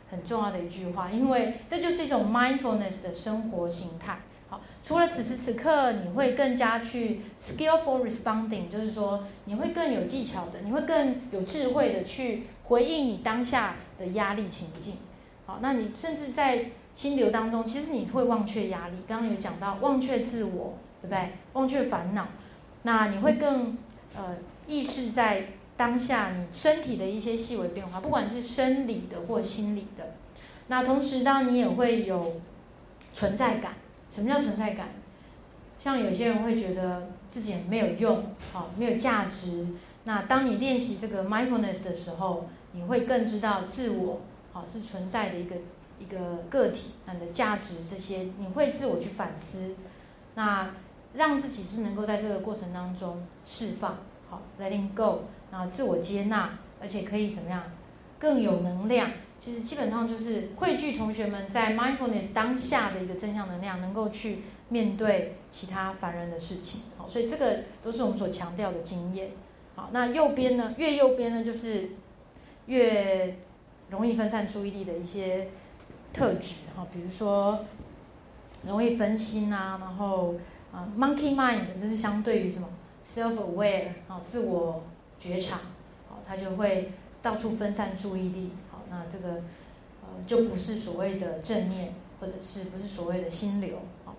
[0.09, 4.17] 很重要的一句话，因为这就是一种 mindfulness 的生活形态。
[4.49, 14.95] 好，除了此时此刻，你会更加去 skillful responding，就是说你会更有技巧的，你会更有智慧的去回应你当下的压力情境。
[15.45, 18.95] 好，那你甚至在心流当中，其实你会忘却压力。
[19.07, 21.33] 刚刚有讲到忘却自我，对不对？
[21.53, 22.29] 忘却烦恼，
[22.81, 23.77] 那你会更
[24.15, 25.45] 呃意识在
[25.79, 30.15] 当下你身体的一些细微变化，不管是生理的或心理的。
[30.67, 32.41] 那同时，当你也会有
[33.13, 33.75] 存在感。
[34.13, 34.89] 什么叫存在感？
[35.79, 39.67] 像有些人会觉得自己没有用，好，没有价值。
[40.03, 44.19] 那当你练习这个 mindfulness 的时候，你会更知道自我。
[44.51, 45.55] 好，是存在的一个
[45.97, 49.75] 一个个体，那你的价值这些，你会自我去反思，
[50.35, 50.73] 那
[51.13, 53.97] 让自己是能够在这个过程当中释放，
[54.29, 55.21] 好，letting go，
[55.51, 57.63] 然后自我接纳，而且可以怎么样，
[58.17, 59.11] 更有能量。
[59.39, 66.81] 其实基本上就是汇聚同学们在 mindfulness 当下的一个正向能量，能够去面对其他烦人的事情。
[66.97, 69.31] 好，所以这个都是我们所强调的经验。
[69.75, 71.91] 好，那右边呢，越右边呢，就是
[72.65, 73.37] 越
[73.89, 75.47] 容易分散注意力的一些
[76.11, 76.55] 特质。
[76.75, 77.63] 哈，比如说
[78.67, 80.35] 容易分心啊，然后
[80.73, 82.67] 啊，monkey mind，这是相对于什么
[83.07, 84.83] self aware，好，自我
[85.19, 85.57] 觉察，
[86.09, 86.91] 好，它就会
[87.21, 88.51] 到处分散注意力。
[88.71, 89.41] 好那这个
[90.01, 94.15] 呃就不是所谓的正念，或者是不是所谓的心流好，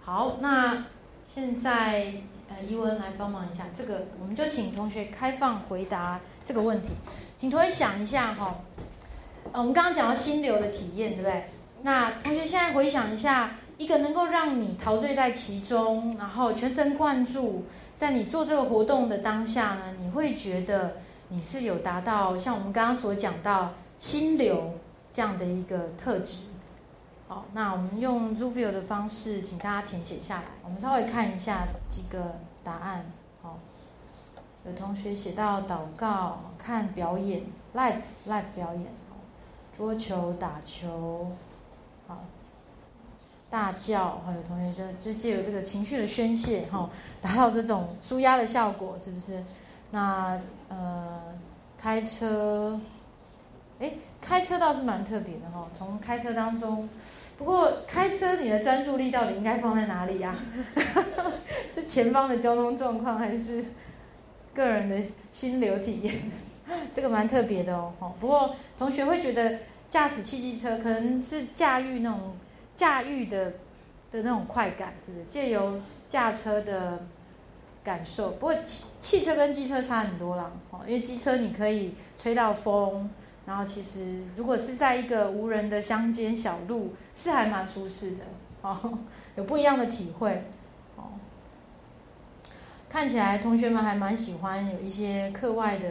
[0.00, 0.86] 好，那
[1.24, 2.12] 现在
[2.48, 6.88] 呃伊文来帮忙一下，这个我们就请同学开放回答这个问题，
[7.38, 8.56] 请同学想一下哈，
[9.52, 11.44] 呃我们刚刚讲到心流的体验，对不对？
[11.82, 17.64] 那同学现在回想一下，一个能够让你陶醉在其中，然后全神贯注，
[18.00, 20.96] 在你做这个活动的当下呢，你会觉得。
[21.32, 23.70] 你是有达到像我们刚刚所讲到
[24.00, 24.72] 心流
[25.12, 26.38] 这样的一个特质，
[27.28, 30.44] 好，那我们用 Zuvio 的方式，请大家填写下来。
[30.64, 32.34] 我们稍微看一下几个
[32.64, 33.04] 答案，
[33.42, 33.60] 好，
[34.66, 37.42] 有同学写到祷告、看表演、
[37.76, 38.86] live live 表演，
[39.76, 41.30] 桌球、打球，
[42.08, 42.24] 好，
[43.50, 46.88] 大叫，还有同学就就借由这个情绪的宣泄，哈，
[47.20, 49.42] 达到这种舒压的效果，是不是？
[49.90, 51.20] 那呃，
[51.76, 52.78] 开车，
[53.80, 55.68] 哎，开车倒是蛮特别的哈。
[55.76, 56.88] 从开车当中，
[57.36, 60.36] 不过开车你的专注力到底应该放在哪里呀？
[61.68, 63.64] 是前方的交通状况，还是
[64.54, 64.96] 个人的
[65.32, 66.30] 心流体验？
[66.94, 67.92] 这个蛮特别的哦。
[68.20, 72.36] 不过同学会觉得驾驶汽机车可能是驾驭那种
[72.80, 73.50] 驾驭的
[74.10, 75.24] 的那种快感，是不是？
[75.26, 75.78] 借由
[76.08, 76.98] 驾车的。
[77.82, 83.08] 感受，不过汽汽车跟机车差很多啦，哦，因为机车你可以吹到风，
[83.46, 88.24] 然后其实如果是在一个无人的乡间小路，是还蛮舒适的，
[88.60, 88.98] 哦，
[89.34, 90.44] 有不一样的体会，
[90.96, 91.04] 哦，
[92.90, 95.88] 看起来同学们还蛮喜欢有一些课外的，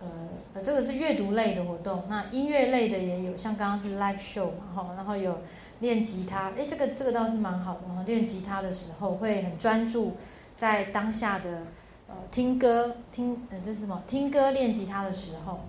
[0.00, 5.38] 呃，这个是阅读类的活动，那音乐类的也有，像刚刚是 live show 嘛，哈，然后有
[5.80, 10.16] 练吉他，哎，这个这个倒是蛮好的，练吉他的时候会很专注。
[10.56, 11.64] 在当下的
[12.08, 14.02] 呃听歌听呃这是什么？
[14.06, 15.60] 听歌练吉他的时候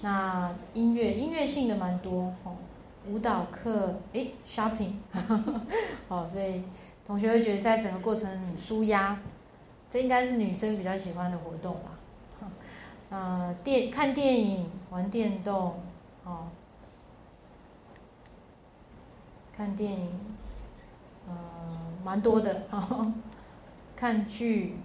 [0.00, 2.54] 那音乐音乐性的蛮多哦，
[3.08, 4.92] 舞蹈课诶 shopping，
[6.06, 6.62] 哦所以
[7.04, 9.18] 同学会觉得在整个过程很舒压，
[9.90, 12.48] 这应该是女生比较喜欢的活动吧，
[13.10, 15.80] 呃电看电影玩电动
[16.22, 16.46] 哦，
[19.56, 20.10] 看电影
[21.28, 21.34] 嗯
[22.04, 23.12] 蛮多的哈。
[23.96, 24.76] 看剧，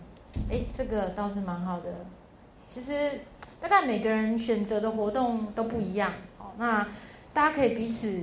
[0.49, 2.05] 哎，这个倒是蛮好的。
[2.69, 3.19] 其实
[3.59, 6.88] 大概每个人选择的活动都不一样，哦，那
[7.34, 8.22] 大家可以彼此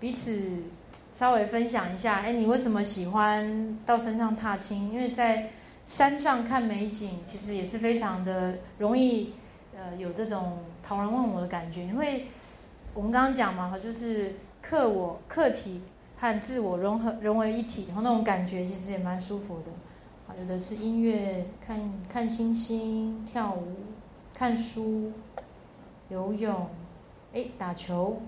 [0.00, 0.40] 彼此
[1.12, 4.90] 稍微分享一下，哎，你为什么喜欢到山上踏青？
[4.90, 5.50] 因为在
[5.84, 9.34] 山上看美景，其实也是非常的容易，
[9.76, 11.82] 呃，有这种讨人问我的感觉。
[11.82, 12.28] 你会，
[12.94, 15.82] 我们刚刚讲嘛，就是客我客体
[16.18, 19.70] 和自我融合融为一体，然后那种感觉其实也蛮舒服的。
[20.40, 23.76] 有的是音乐，看看星星，跳舞，
[24.32, 25.10] 看书，
[26.08, 26.68] 游泳，
[27.34, 28.22] 哎，打球。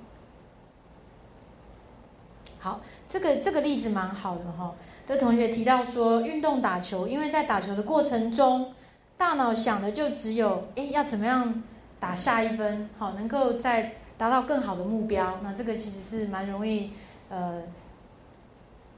[2.58, 4.74] 好，这个这个例子蛮好的哈。
[5.06, 8.72] 这同学提到说，运动打球，因为在打球的过程中，
[9.16, 11.62] 大脑想的就只有，哎，要怎么样
[12.00, 15.40] 打下一分，好，能够在达到更好的目标。
[15.42, 16.92] 那这个其实是蛮容易，
[17.28, 17.60] 呃。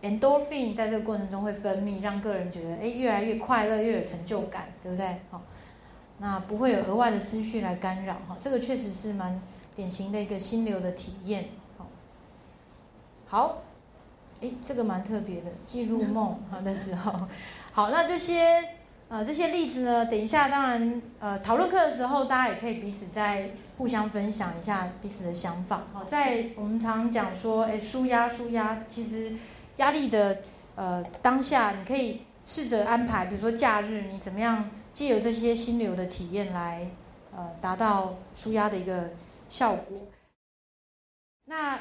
[0.03, 5.16] endorphin 在这个过程中会分泌，让个人觉得哎越来越快乐，越有成就感，对不对？
[5.31, 5.41] 好，
[6.18, 9.41] 那不会有额外的思绪来干扰哈，这个确实是蛮
[9.75, 11.47] 典型的一个心流的体验。
[11.79, 11.87] 好，
[13.27, 13.62] 好，
[14.43, 17.27] 哎，这个蛮特别的，记录梦哈的时候。
[17.72, 18.62] 好，那这些
[19.15, 25.83] 呃这些例子呢，等一下当然呃讨论课的时候，大家也可以彼此再互相分享一下彼此的想法。
[25.93, 29.33] 好，在我们常讲说，哎，舒压舒压，其实。
[29.79, 30.39] 压力的
[30.77, 36.87] 呃当下，你可以试着安排，比如说假日，你怎么样借由这些心流的体验来
[37.37, 39.11] 呃达到舒压的一个
[39.49, 39.99] 效果。
[41.47, 41.77] 那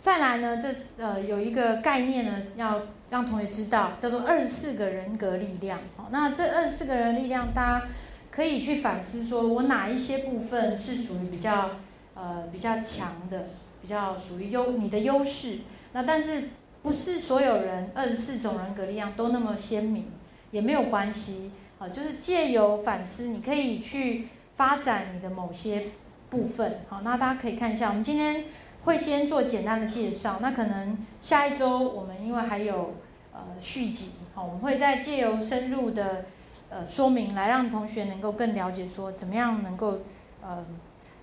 [0.00, 0.68] 再来呢，这
[1.02, 5.78] 呃有一个概念呢，要让同学知道，叫做二十四个人格力量。
[5.96, 7.86] 好，那这二十四个人力量，大家
[8.30, 11.70] 可以去反思，说我哪一些部分是属于比较
[12.14, 13.46] 呃比较强的，
[13.82, 15.58] 比较属于优你的优势。
[15.92, 16.50] 那但是。
[16.82, 20.06] 不是所有人二十四种人格力量都那么鲜明，
[20.50, 21.50] 也没有关系。
[21.78, 25.88] 好，就是借由反思，你可以去发展你的某些
[26.30, 28.46] 部分，好，那大家可以看一下，我们今天
[28.84, 32.94] 会先做简单的介绍，那可能下一周我们因为还有
[33.32, 36.24] 呃续集，好，我们会再借由深入的
[36.68, 39.98] 呃说明，来让同学能够更了解说怎么样能够
[40.42, 40.64] 呃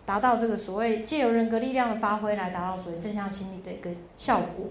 [0.06, 4.68] 达到这个所谓借由人格力量的发挥，来达到所谓正向心理的一个效果。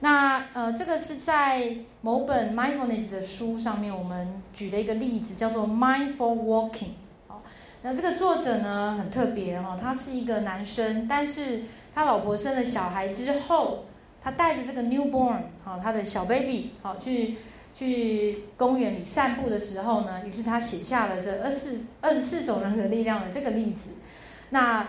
[0.00, 6.94] 那呃，这个是在某本 mindfulness 的书上面，我们举的一个例子，叫做 mindful walking。
[7.28, 7.40] 好，
[7.82, 11.62] 那这个作者呢很特别哈，他是一个男生，但是
[11.94, 13.84] 他老婆生了小孩之后，
[14.22, 17.36] 他带着这个 newborn 好，他的小 baby 好去
[17.74, 23.90] 去公园里散步的时候呢，于是他写下了这二四二十四种人格力量的这个例子。
[24.50, 24.86] 那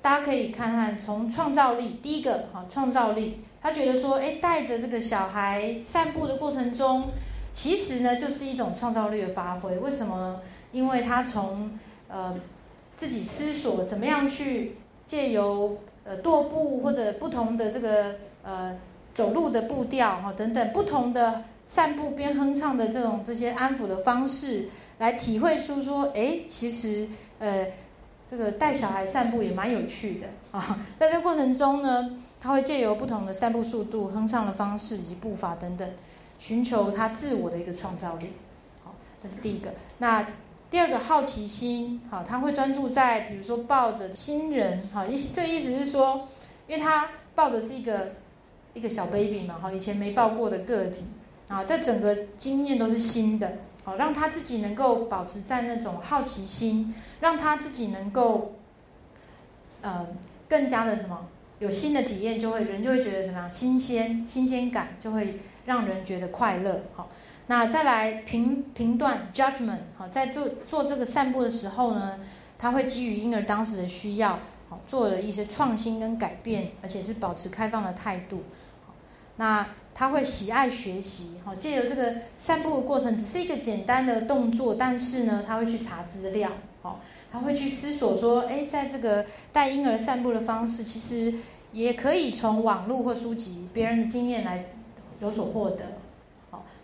[0.00, 3.40] 大家可以看看，从创造力，第一个好，创造力。
[3.60, 7.08] 他觉得说，哎，带着这个小孩散步的过程中，
[7.52, 9.76] 其实呢，就是一种创造力的发挥。
[9.78, 10.40] 为什么呢？
[10.70, 11.76] 因为他从
[12.08, 12.34] 呃
[12.96, 14.76] 自己思索怎么样去
[15.08, 18.78] 借由呃踱步或者不同的这个呃
[19.12, 27.08] 走路的步调哈等等不同的散步边哼唱的这种这些安抚的方式，来体会出说，哎，其实
[27.40, 27.66] 呃。
[28.30, 35.90] 这个带小孩散步也蛮有趣的啊， 在这过程中呢，他会借由不同的散步速度、哼唱的方式以及步伐等等，
[36.38, 38.32] 寻求他自我的一个创造力。
[38.84, 39.72] 好，这是第一个。
[39.96, 40.26] 那
[40.70, 46.28] 第二个好奇心，好，他会专注在比如说抱着新人，好，意这个意思是说，
[46.66, 48.12] 因为他抱的是一个
[48.74, 51.04] 一个小 baby 嘛，哈，以前没抱过的个体
[51.48, 53.52] 啊，这整个经验都是新的。
[53.84, 58.56] 好，让他自己能够保持在那种好奇心，让他自己能够，
[59.80, 60.06] 呃，
[60.46, 61.26] 更加的什么
[61.60, 66.82] 有新的体验，就会人就会觉得怎么样新鲜，新鲜感就会让人觉得快乐。
[66.94, 67.08] 好，
[67.48, 72.20] 那再来评评断 judgment，好，在做做这个散步的时候呢，
[72.56, 74.38] 他会基于婴儿当时的需要，
[74.68, 78.44] 好，做了一些创新跟改变，而且是保持开放的态度。
[79.36, 79.66] 那。
[79.94, 87.00] 他会喜爱学习，好，借由这个散步的过程，只是一个简单的动作，但是呢，他会去查资料，好，
[87.32, 91.34] 他会去思索说，哎，在这个带婴儿散步的方式，其实
[91.72, 94.66] 也可以从网络或书籍别人的经验来
[95.20, 95.97] 有所获得，好，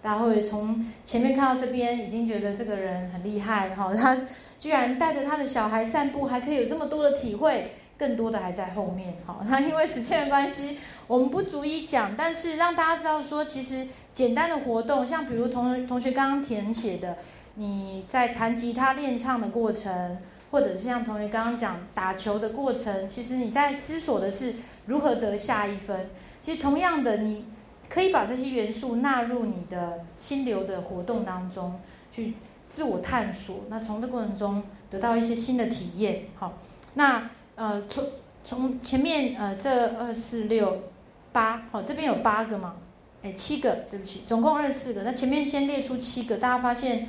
[0.05, 4.19] 大家会从前面看到这边，已经觉得这个人很厉害，哈，他
[4.59, 7.73] 居然带着他的小孩散步，还可以有这么多的体会。
[7.97, 17.17] 更多的还在后面，好， 那因为时间的关系，我们不逐一讲，但是让大家知道说，其实简单的活动，像比如同同学刚刚填写的，
[17.55, 20.19] 你在弹吉他练唱的过程，
[20.51, 26.11] 或者是像同学刚刚讲打球的过程，其实你在思索的是如何得下一分。
[26.41, 27.45] 其实同样的，你
[27.95, 31.79] 可以把这些元素纳入你的心流的活动当中，
[32.11, 32.35] 去
[32.67, 33.67] 自我探索。
[33.69, 36.59] 那从这过程中得到一些新的体验，好，
[36.95, 37.31] 那。
[37.57, 38.05] 呃，从
[38.45, 40.77] 从前面呃这二四六
[41.31, 42.75] 八，好，这边有八个嘛？
[43.23, 45.05] 哎，七个，对不起，总共二十四个。
[45.05, 47.07] 那前面先列出七个，大家发现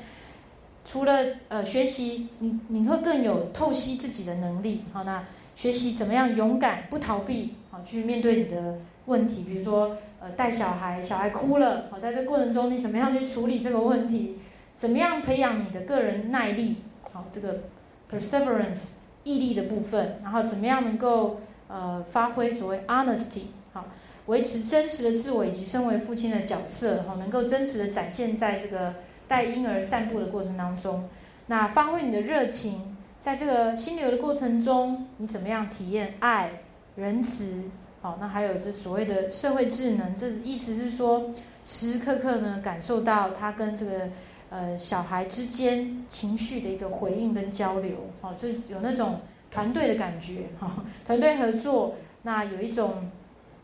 [0.86, 4.84] 除了呃学习，你你会更有透析自己的能力。
[4.94, 5.24] 好，那
[5.56, 9.43] 学习怎么样勇敢不逃避，好去面对你的问题。
[9.43, 14.38] 比如说呃带小孩，小孩哭了，好在这过程中你怎么样去处理这个问题？
[14.78, 16.78] 怎么样培养你的个人耐力？
[17.12, 17.64] 好，这个
[18.12, 18.89] perseverance。
[19.28, 23.88] 毅力的部分，然后怎么样能够呃发挥所谓 honesty 好，
[24.28, 28.93] 维持真实的自我以及身为父亲的角色，好，能够真实的展现在这个
[29.28, 31.10] 带婴儿散步的过程当中。
[31.47, 36.62] 那发挥你的热情，在这个心流的过程中，你怎么样体验爱、
[36.95, 37.64] 仁慈？
[38.06, 41.32] 好，那还有这所谓的社会智能，这意思是说
[41.66, 44.10] 时时刻刻呢感受到他跟这个。
[44.51, 53.10] 呃，小孩之间情绪的一个回应跟交流，哦，是有那种团队的感觉， 哈，团队合作，那有一种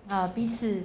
[0.08, 0.82] 啊，彼此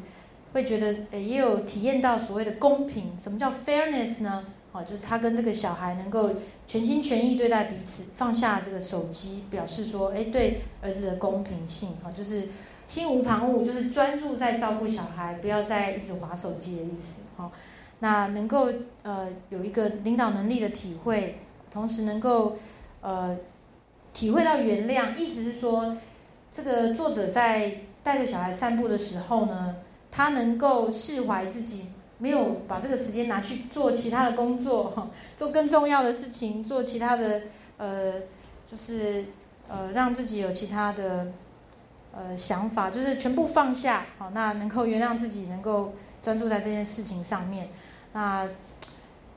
[0.53, 3.17] 会觉得，也有体验到所谓的公平。
[3.21, 4.45] 什么叫 fairness 呢？
[4.71, 6.31] 哦，就是他跟这个小孩能够
[6.69, 12.49] 全心全意对待彼此，放下这个手机，表示说，诶，对儿子的公平性，哈，就是
[12.89, 17.51] 心无旁骛，就是专注在照顾小孩，不要再一直划手机的意思，哈。
[18.01, 18.69] 那能够
[19.03, 21.39] 呃有一个领导能力的体会，
[21.71, 22.59] 同时能够
[23.01, 23.37] 呃
[24.13, 25.97] 体会到原谅，意思是说，
[26.53, 29.77] 这个作者在带着小孩散步的时候呢，
[30.11, 31.87] 他能够释怀自己
[32.19, 37.43] 没有把这个时间拿去做其他的工作， 做更重要的事情，做其他的
[37.79, 38.13] 呃
[38.71, 39.25] 就是
[39.69, 41.29] 呃让自己有其他的
[42.17, 45.93] 呃想法，就是全部放下，好，那能够原谅自己，能够
[46.23, 47.69] 专注在这件事情上面。
[48.13, 48.49] 那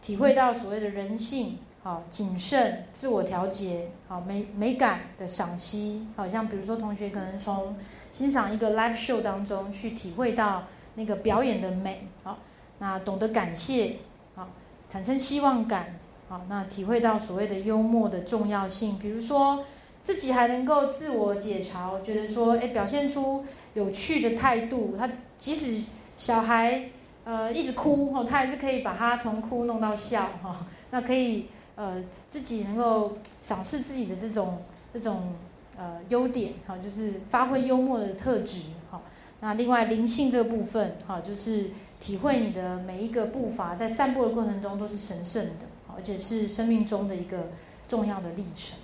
[0.02, 7.76] 体会到所谓的人性，好谨慎、自我调节，好美美感的赏析，好像比如说同学可能从
[8.12, 10.64] 欣赏一个 live show 当中去体会到
[10.96, 12.38] 那个表演的美，好，
[12.80, 13.98] 那懂得感谢，
[14.36, 14.48] 好
[14.90, 16.00] 产生希望感，
[16.30, 19.64] 好那体会到所谓的幽默的重要性，比如说
[20.10, 23.46] 自己还能够自我解嘲，觉得说哎表现出
[23.76, 25.08] 有趣的态度，他
[25.38, 25.84] 即使
[26.18, 26.90] 小孩。
[27.26, 30.66] 呃，一直哭哈，他还是可以把他从哭弄到笑哈。
[30.90, 31.46] 那可以
[31.76, 35.34] 呃，自己能够赏识自己的这种这种
[35.78, 39.00] 呃优点哈，就是发挥幽默的特质哈。
[39.42, 47.50] 那另外灵性这个部分哈，就是体会你的每一个步伐在散步的过程中都是神圣的，而且是生命中的一个
[47.88, 48.76] 重要的历程。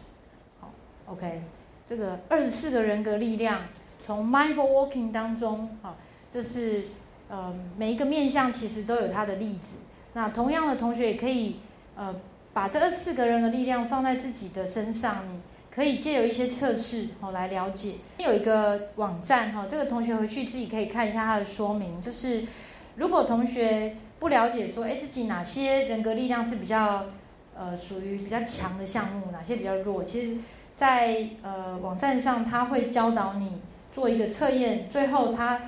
[1.06, 1.42] ，OK，
[1.88, 3.62] 这个二十四个人格力量，
[4.06, 5.96] 从 Mindful Walking 当中哈，
[6.34, 6.86] 这是。
[7.28, 9.78] 呃，每一个面相其实都有它的例子。
[10.14, 11.56] 那同样的同学也可以，
[11.96, 12.14] 呃，
[12.54, 15.40] 把这二四个人的力量放在自己的身上，你
[15.72, 17.96] 可以借由一些测试哦来了解。
[18.20, 22.00] 有一个网站哈，这个同学回去自己可以看一下它的说明。
[22.00, 22.44] 就是
[22.98, 27.06] 如果同学不了解说，哎，自己哪些人格力量是比较
[27.58, 30.38] 呃属于比较强的项目，哪些比较弱，其实，
[30.76, 33.62] 在呃网站上他会教导你
[33.92, 35.60] 做一个测验，最后他。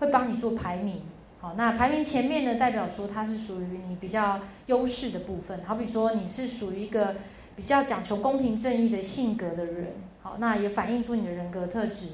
[0.00, 1.02] 会帮你做排名，
[1.40, 5.62] 好，那排名前面呢，代表说它是属于你比较优势的部分。
[5.64, 7.14] 好比说你是属于一个
[7.54, 12.08] 比较讲求公平正义的性格的人，好，那也反映出你的人格特质。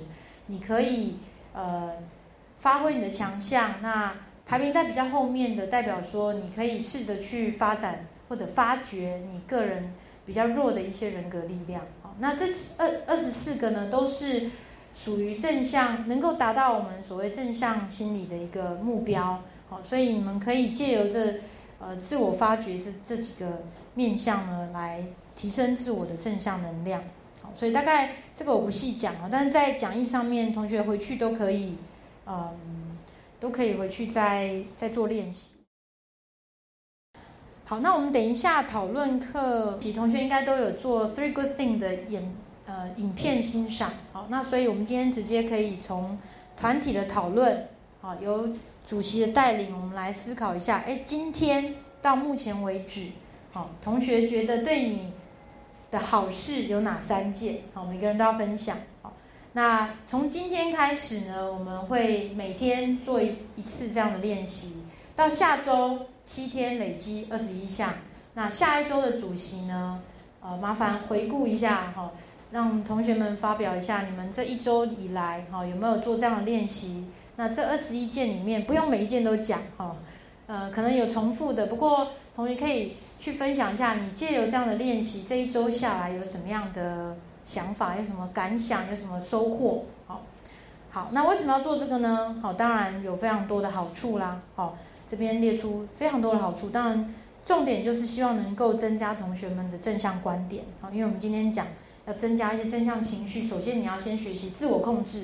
[0.48, 1.16] 你可以
[1.54, 1.94] 呃
[2.58, 3.76] 发挥你的强项。
[3.80, 4.12] 那
[4.44, 9.94] 排名在比较后面的，代表说你可以试着去发展或者发掘你个人
[10.26, 11.82] 比较弱的一些人格力量。
[12.20, 12.46] 那这
[12.76, 14.48] 二二十四个呢，都是。
[14.92, 21.34] 属于正向，能够达到我们所谓正向心理的一个目标，好，所以你们可以借由这
[21.78, 23.62] 呃自我发掘这这几个
[23.94, 25.04] 面向呢，来
[25.36, 27.00] 提升自我的正向能量，
[27.40, 31.76] 好，所以大概这个我不细讲了，但是在讲义上面，同学回去都可以，
[32.26, 32.98] 嗯，
[33.38, 35.59] 都可以回去再再做练习。
[37.70, 42.34] 好，那我们等一下讨论课，几同学应该都有做 Three Good Thing 的演。
[42.66, 46.18] 呃，影片欣赏，好，那所以我们今天直接可以从
[46.56, 47.68] 团体的讨论，
[48.00, 48.48] 好，由
[48.84, 53.10] 主席的带领，我们来思考一下，哎，今天到目前为止，
[53.52, 55.12] 好，同学觉得对你
[55.92, 57.58] 的好事有哪三件？
[57.72, 59.12] 好，每个人都要分享，好，
[59.52, 64.82] 那从今天开始呢，我们会每天做一一次这样的练习，
[65.14, 67.92] 到下周七天累积二十一项，
[68.34, 70.00] 那下一周的主席呢，
[70.40, 72.12] 呃，麻烦回顾一下，哈。
[72.52, 77.08] 让同学们发表一下，你们这一周以来，哈，有没有做这样的练习？
[77.34, 79.96] 那这二十一件里面，不用每一件都讲，哈，
[80.46, 89.86] 呃，可能有重复的，不过同学可以去分享一下，你借由这样的练习，这一周下来有什么样的想法，有什么感想，有什么收获？
[90.06, 90.22] 好，
[90.90, 92.36] 好，那为什么要做这个呢？
[92.40, 94.76] 好，当然有非常多的好处啦，好，
[95.10, 101.66] 这边列出非常多的好处，当然重点就是希望能够增加同学们的正向观点，好，因为我们今天讲。
[102.06, 105.18] 要增加一些正向情绪，首先你要先学习自我控制，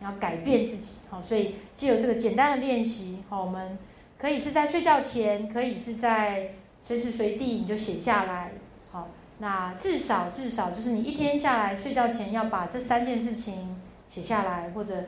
[0.00, 3.78] 你要改变自己，好，所以既有这个简单的练习，好，我们
[4.18, 6.50] 可以是在睡觉前，可以是在
[6.84, 8.50] 随时随地你就写下来，
[8.90, 9.08] 好，
[9.38, 15.04] 那至少至少就是你一天下来睡觉前要把这三件事情写下来，或者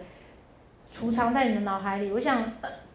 [0.92, 2.12] 储藏在你的脑海里。
[2.12, 2.44] 我想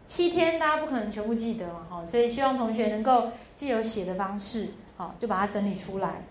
[0.06, 6.22] 七天大家不可能全部记得嘛，哈，所以希望同学能够借由写的方式，好，就把它整理出来。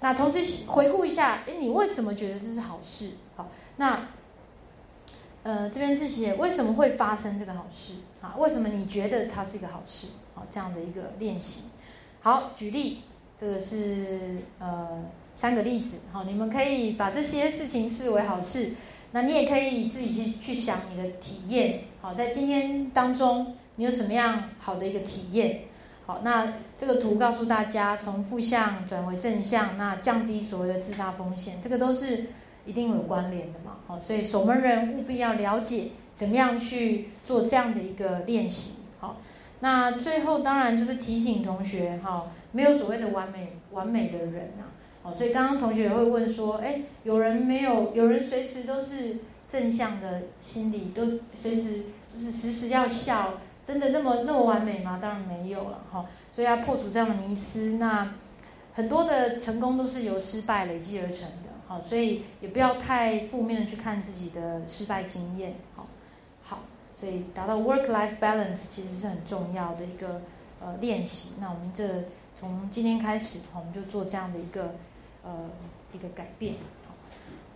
[0.00, 3.10] 那同时回顾一下，哎，你为什么觉得这是好事？
[3.36, 4.08] 好，那
[5.42, 7.94] 呃这边是写为什么会发生这个好事？
[8.22, 10.06] 啊，为什么你觉得它是一个好事？
[10.34, 11.64] 好，这样的一个练习。
[12.20, 13.02] 好，举例，
[13.38, 15.98] 这个是呃三个例子。
[16.10, 18.72] 好，你们可以把这些事情视为好事。
[19.14, 21.82] 那你也可以自己去去想你的体验。
[22.00, 25.60] 好，在今天当中，你有什么样好的一个体验？
[26.04, 32.24] 好，那这个图告诉大家，从负向转为正向，那降低所谓的自杀风险，这个都是
[32.66, 33.76] 一定有关联的嘛。
[33.86, 38.80] 好，所以守门人务必要了解怎么样去做这样的一个练习。
[38.98, 39.18] 好，
[39.60, 44.64] 那最后当然就是提醒同学，哈，没有所谓的完美完美的人呐。
[45.04, 47.94] 好，所以刚刚同学也会问说，哎，有人没有？
[47.94, 51.06] 有人随时都是正向的心理，都
[51.40, 51.82] 随时
[52.12, 53.34] 就是时时要笑。
[53.66, 54.98] 真的那么那么完美吗？
[55.00, 57.72] 当然没有了哈，所以要破除这样的迷思。
[57.78, 58.12] 那
[58.74, 65.86] 很多的成功都是由失败累积而成的，好，所以也不要太负面的去看自己的失败经验，好，
[66.42, 66.60] 好，
[66.94, 70.20] 所以达到 work life balance 其实是很重要的一个
[70.60, 71.30] 呃练习。
[71.40, 72.04] 那我们这
[72.38, 74.74] 从今天开始，我们就做这样的一个
[75.24, 75.30] 呃
[75.92, 76.54] 一个改变。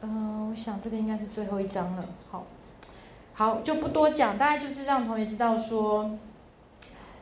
[0.01, 2.05] 嗯，我想这个应该是最后一章了。
[2.31, 2.47] 好，
[3.35, 6.11] 好就不多讲，大概就是让同学知道说，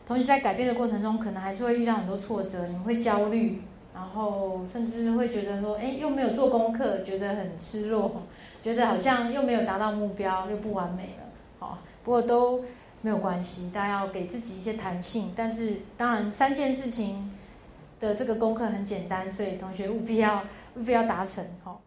[0.07, 3.63] 同学在改变的过程中，可能还是会遇到很多挫折，你会焦虑，
[3.95, 8.23] 然后甚至会觉得说，哎，又没有做功课，觉得很失落，
[8.61, 11.25] 觉得好像又没有达到目标，又不完美了。
[11.59, 12.63] 好，不过都
[13.01, 15.33] 没有关系，大家要给自己一些弹性。
[15.35, 17.33] 但是当然，三件事情
[17.99, 20.43] 的这个功课很简单，所以同学务必要
[20.77, 21.45] 务必要达成。
[21.63, 21.86] 好。